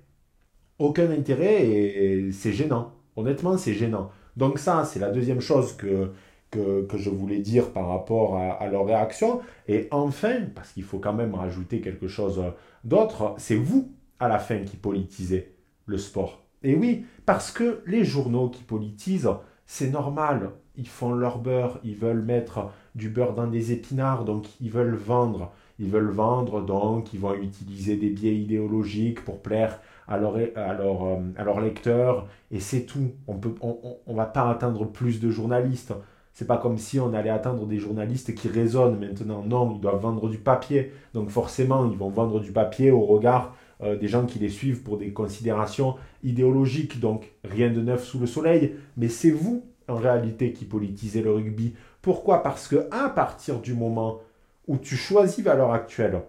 [0.80, 2.93] aucun intérêt et, c'est gênant.
[3.15, 4.11] Honnêtement, c'est gênant.
[4.38, 6.11] Donc ça, c'est la deuxième chose que,
[6.51, 9.41] que, je voulais dire par rapport à, leur réaction.
[9.67, 12.41] Et enfin, parce qu'il faut quand même rajouter quelque chose
[12.84, 15.53] d'autre, c'est vous, à la fin, qui politisez
[15.86, 16.43] le sport.
[16.63, 19.30] Et oui, parce que les journaux qui politisent,
[19.65, 20.51] c'est normal.
[20.77, 24.95] Ils font leur beurre, ils veulent mettre du beurre dans des épinards, donc ils veulent
[24.95, 25.51] vendre.
[25.77, 29.80] Ils veulent vendre, donc ils vont utiliser des biais idéologiques pour plaire
[30.10, 33.12] à leur, à leur, lecteurs, et c'est tout.
[33.28, 35.93] On ne on, va pas atteindre plus de journalistes.
[36.34, 39.43] C'est pas comme si on allait atteindre des journalistes qui raisonnent maintenant.
[39.43, 40.91] Non, ils doivent vendre du papier.
[41.14, 44.82] Donc forcément, ils vont vendre du papier au regard euh, des gens qui les suivent
[44.82, 46.99] pour des considérations idéologiques.
[46.99, 48.76] Donc rien de neuf sous le soleil.
[48.97, 51.76] Mais c'est vous, en réalité, qui politisez le rugby.
[52.01, 52.41] Pourquoi?
[52.41, 54.20] Parce que à partir du moment
[54.68, 56.22] où tu choisis l'heure actuelle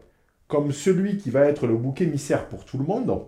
[0.49, 3.23] comme celui qui va être le bouc émissaire pour tout le monde,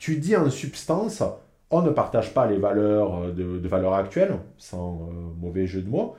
[0.00, 1.22] tu dis en substance,
[1.70, 5.88] on ne partage pas les valeurs euh, de, valeurs actuelles, sans euh, mauvais jeu de
[5.88, 6.16] mots.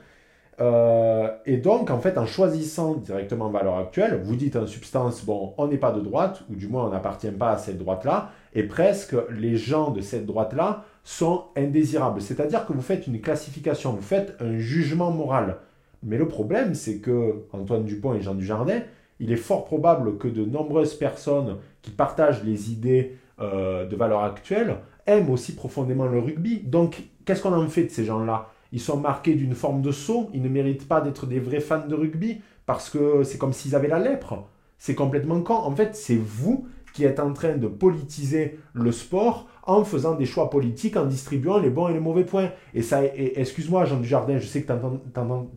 [0.60, 5.52] Euh, et donc, en fait, en choisissant directement valeur actuelle, vous dites en substance, bon,
[5.58, 8.62] on n'est pas de droite, ou du moins on n'appartient pas à cette droite-là, et
[8.62, 12.22] presque les gens de cette droite-là sont indésirables.
[12.22, 15.56] C'est-à-dire que vous faites une classification, vous faites un jugement moral.
[16.04, 18.80] Mais le problème, c'est que Antoine Dupont et Jean Dujardin,
[19.18, 24.22] il est fort probable que de nombreuses personnes qui partagent les idées euh, de valeur
[24.22, 24.76] actuelle
[25.06, 26.60] aiment aussi profondément le rugby.
[26.60, 28.48] Donc, qu'est-ce qu'on en fait de ces gens-là?
[28.72, 31.86] Ils sont marqués d'une forme de saut, ils ne méritent pas d'être des vrais fans
[31.86, 34.44] de rugby parce que c'est comme s'ils avaient la lèpre.
[34.78, 35.54] C'est complètement con.
[35.54, 40.26] En fait, c'est vous qui êtes en train de politiser le sport en faisant des
[40.26, 42.50] choix politiques, en distribuant les bons et les mauvais points.
[42.74, 44.72] Et ça, excuse-moi, Jean Dujardin, je sais que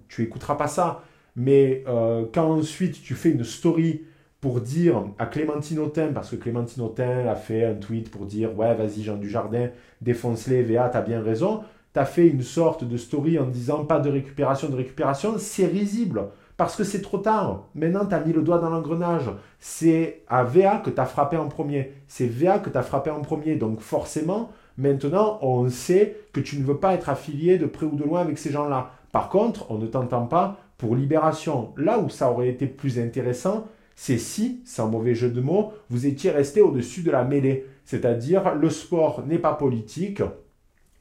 [0.08, 1.04] tu écouteras pas ça,
[1.36, 4.04] mais euh, quand ensuite tu fais une story
[4.46, 8.56] pour dire à Clémentine Autain, parce que Clémentine Autain a fait un tweet pour dire
[8.56, 9.70] Ouais, vas-y, Jean Dujardin,
[10.04, 11.62] défonce-les, VA, t'as bien raison.
[11.94, 15.34] T'as fait une sorte de story en disant Pas de récupération, de récupération.
[15.40, 16.28] C'est risible.
[16.58, 17.70] Parce que c'est trop tard.
[17.74, 19.32] Maintenant, tu as mis le doigt dans l'engrenage.
[19.60, 21.94] C'est à VA que tu as frappé en premier.
[22.08, 23.56] C'est VA que tu as frappé en premier.
[23.56, 27.96] Donc forcément, maintenant, on sait que tu ne veux pas être affilié de près ou
[27.96, 28.92] de loin avec ces gens-là.
[29.12, 31.74] Par contre, on ne t'entend pas pour Libération.
[31.78, 33.66] Là où ça aurait été plus intéressant,
[33.96, 37.66] c'est si, sans mauvais jeu de mots, vous étiez resté au-dessus de la mêlée.
[37.86, 40.22] C'est-à-dire, le sport n'est pas politique,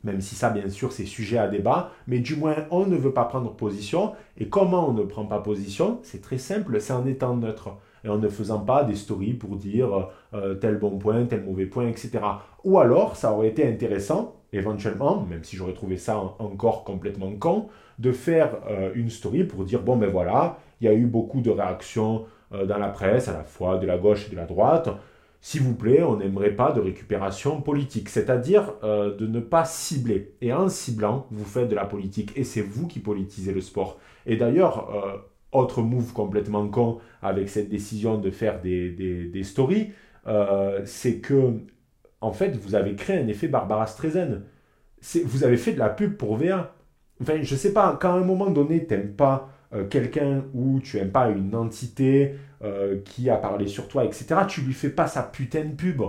[0.04, 3.12] même si ça, bien sûr, c'est sujet à débat, mais du moins, on ne veut
[3.12, 4.12] pas prendre position.
[4.38, 5.98] Et comment on ne prend pas position?
[6.02, 7.78] C'est très simple, c'est en étant neutre.
[8.04, 10.08] et en ne faisant pas des stories pour dire
[10.60, 12.10] tel bon point, tel mauvais point, etc.
[12.64, 17.68] Ou alors, ça aurait été intéressant, éventuellement, même si j'aurais trouvé ça encore complètement con,
[17.98, 18.58] de faire
[18.94, 22.26] une story pour dire, bon ben voilà, il y a eu beaucoup de réactions
[22.66, 24.88] dans la presse, à la fois de la gauche et de la droite,
[25.44, 30.36] s'il vous plaît, on n'aimerait pas de récupération politique, c'est-à-dire euh, de ne pas cibler.
[30.40, 34.00] Et en ciblant, vous faites de la politique et c'est vous qui politisez le sport.
[34.24, 35.18] Et d'ailleurs, euh,
[35.52, 39.92] autre move complètement con avec cette décision de faire des, des, stories,
[40.26, 41.58] euh, c'est que,
[42.22, 44.40] en fait, vous avez créé un effet Barbara Streisand.
[45.26, 46.74] Vous avez fait de la pub pour VA.
[47.20, 49.12] Enfin, je sais pas, quand à un moment donné, tu n'aimes
[49.74, 54.26] pas quelqu'un ou tu n'aimes pas une entité, euh, qui a parlé sur toi, etc.,
[54.48, 56.00] tu lui fais pas sa putain de pub.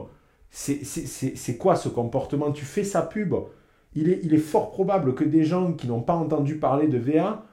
[0.49, 2.51] C'est quoi ce comportement?
[2.53, 3.33] Tu fais sa pub.
[3.93, 6.97] Il est, il est fort probable que des gens qui n'ont pas entendu parler de
[6.97, 7.43] VA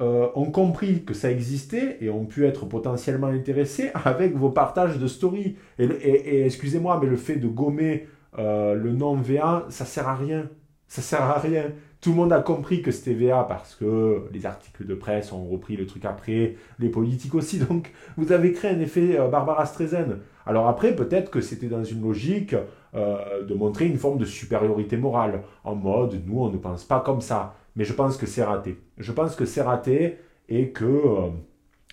[0.00, 4.98] euh, ont compris que ça existait et ont pu être potentiellement intéressés avec vos partages
[4.98, 5.56] de story.
[5.78, 8.08] Et, excusez-moi, mais le fait de gommer
[8.38, 10.50] euh, le nom VA, ça sert à rien.
[10.88, 11.66] Ça sert à rien.
[12.00, 15.44] Tout le monde a compris que c'était VA parce que les articles de presse ont
[15.48, 17.58] repris le truc après, les politiques aussi.
[17.68, 20.18] Donc, vous avez créé un effet euh, Barbara Streisand.
[20.46, 22.54] Alors après, peut-être que c'était dans une logique
[22.94, 27.00] euh, de montrer une forme de supériorité morale, en mode nous, on ne pense pas
[27.00, 27.56] comme ça.
[27.74, 28.78] Mais je pense que c'est raté.
[28.96, 30.18] Je pense que c'est raté
[30.48, 31.28] et que euh,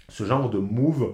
[0.10, 1.14] ce genre de move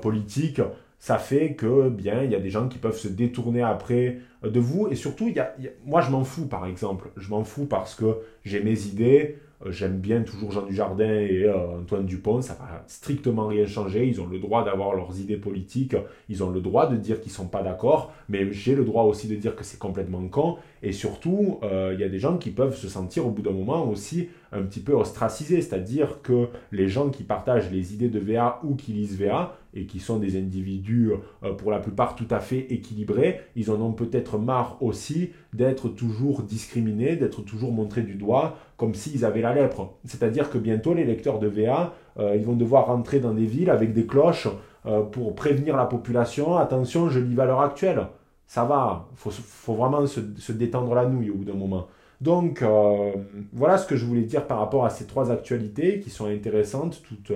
[0.00, 0.62] politique
[1.06, 4.50] ça fait que bien il y a des gens qui peuvent se détourner après euh,
[4.50, 4.88] de vous.
[4.88, 5.54] Et surtout il y a,
[5.84, 7.10] moi je m'en fous par exemple.
[7.16, 9.38] Je m'en fous parce que j'ai mes idées.
[9.64, 14.04] Euh, j'aime bien toujours Jean Dujardin et euh, Antoine Dupont, ça va strictement rien changer.
[14.04, 15.94] Ils ont le droit d'avoir leurs idées politiques,
[16.28, 19.28] ils ont le droit de dire qu'ils sont pas d'accord, mais j'ai le droit aussi
[19.28, 20.56] de dire que c'est complètement con.
[20.86, 23.90] Et surtout, il y a des gens qui peuvent se sentir au bout d'un moment
[23.90, 28.60] aussi un petit peu ostracisés, c'est-à-dire que les gens qui partagent les idées de VA
[28.62, 31.10] ou qui lisent VA, et qui sont des individus
[31.58, 36.42] pour la plupart tout à fait équilibrés, ils en ont peut-être marre aussi d'être toujours
[36.42, 39.94] discriminés, d'être toujours montrés du doigt, comme s'ils avaient la lèpre.
[40.04, 43.70] C'est-à-dire que bientôt, les lecteurs de VA, euh, ils vont devoir rentrer dans des villes
[43.70, 44.48] avec des cloches
[44.86, 48.06] euh, pour prévenir la population, attention, je lis l'heure actuelle.
[48.46, 51.88] Ça va, il faut, vraiment se, détendre la nouille au bout d'un moment.
[52.20, 53.12] Donc, euh,
[53.52, 57.02] voilà ce que je voulais dire par rapport à ces trois actualités qui sont intéressantes,
[57.02, 57.32] toutes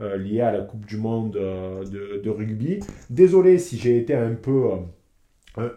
[0.00, 2.80] liées à la Coupe du Monde de, rugby.
[3.10, 4.70] Désolé si j'ai été un peu...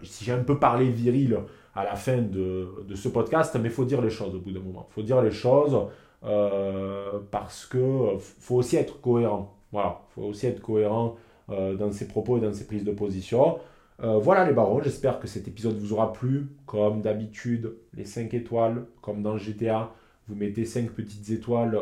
[0.03, 1.38] si j'ai un peu parlé viril
[1.75, 4.61] à la fin de, ce podcast, mais il faut dire les choses au bout d'un
[4.61, 4.88] moment.
[4.89, 5.77] Il faut dire les choses
[6.23, 9.53] euh, parce que faut aussi être cohérent.
[9.71, 11.17] Voilà, il faut aussi être cohérent
[11.49, 13.59] euh, dans ses propos et dans ses prises de position.
[14.03, 16.47] Euh, voilà les barons, j'espère que cet épisode vous aura plu.
[16.65, 19.93] Comme d'habitude, les 5 étoiles, comme dans GTA,
[20.27, 21.79] vous mettez 5 petites étoiles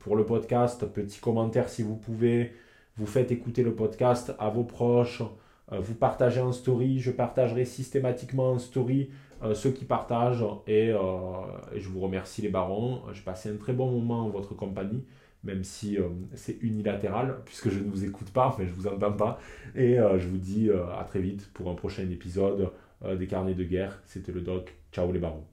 [0.00, 2.52] pour le podcast, petit commentaire si vous pouvez.
[2.96, 5.22] Vous faites écouter le podcast à vos proches.
[5.72, 9.10] Euh, vous partagez en story, je partagerai systématiquement en story
[9.42, 10.98] euh, ceux qui partagent et, euh,
[11.72, 13.02] et, je vous remercie les barons.
[13.12, 15.04] J'ai passé un très bon moment en votre compagnie,
[15.44, 15.98] même si
[16.34, 19.38] c'est unilatéral puisque je ne vous écoute pas, mais je vous entends pas.
[19.74, 22.70] Et je vous dis à très vite pour un prochain épisode
[23.18, 24.02] des carnets de guerre.
[24.04, 24.74] C'était le doc.
[24.92, 25.44] Ciao les barons.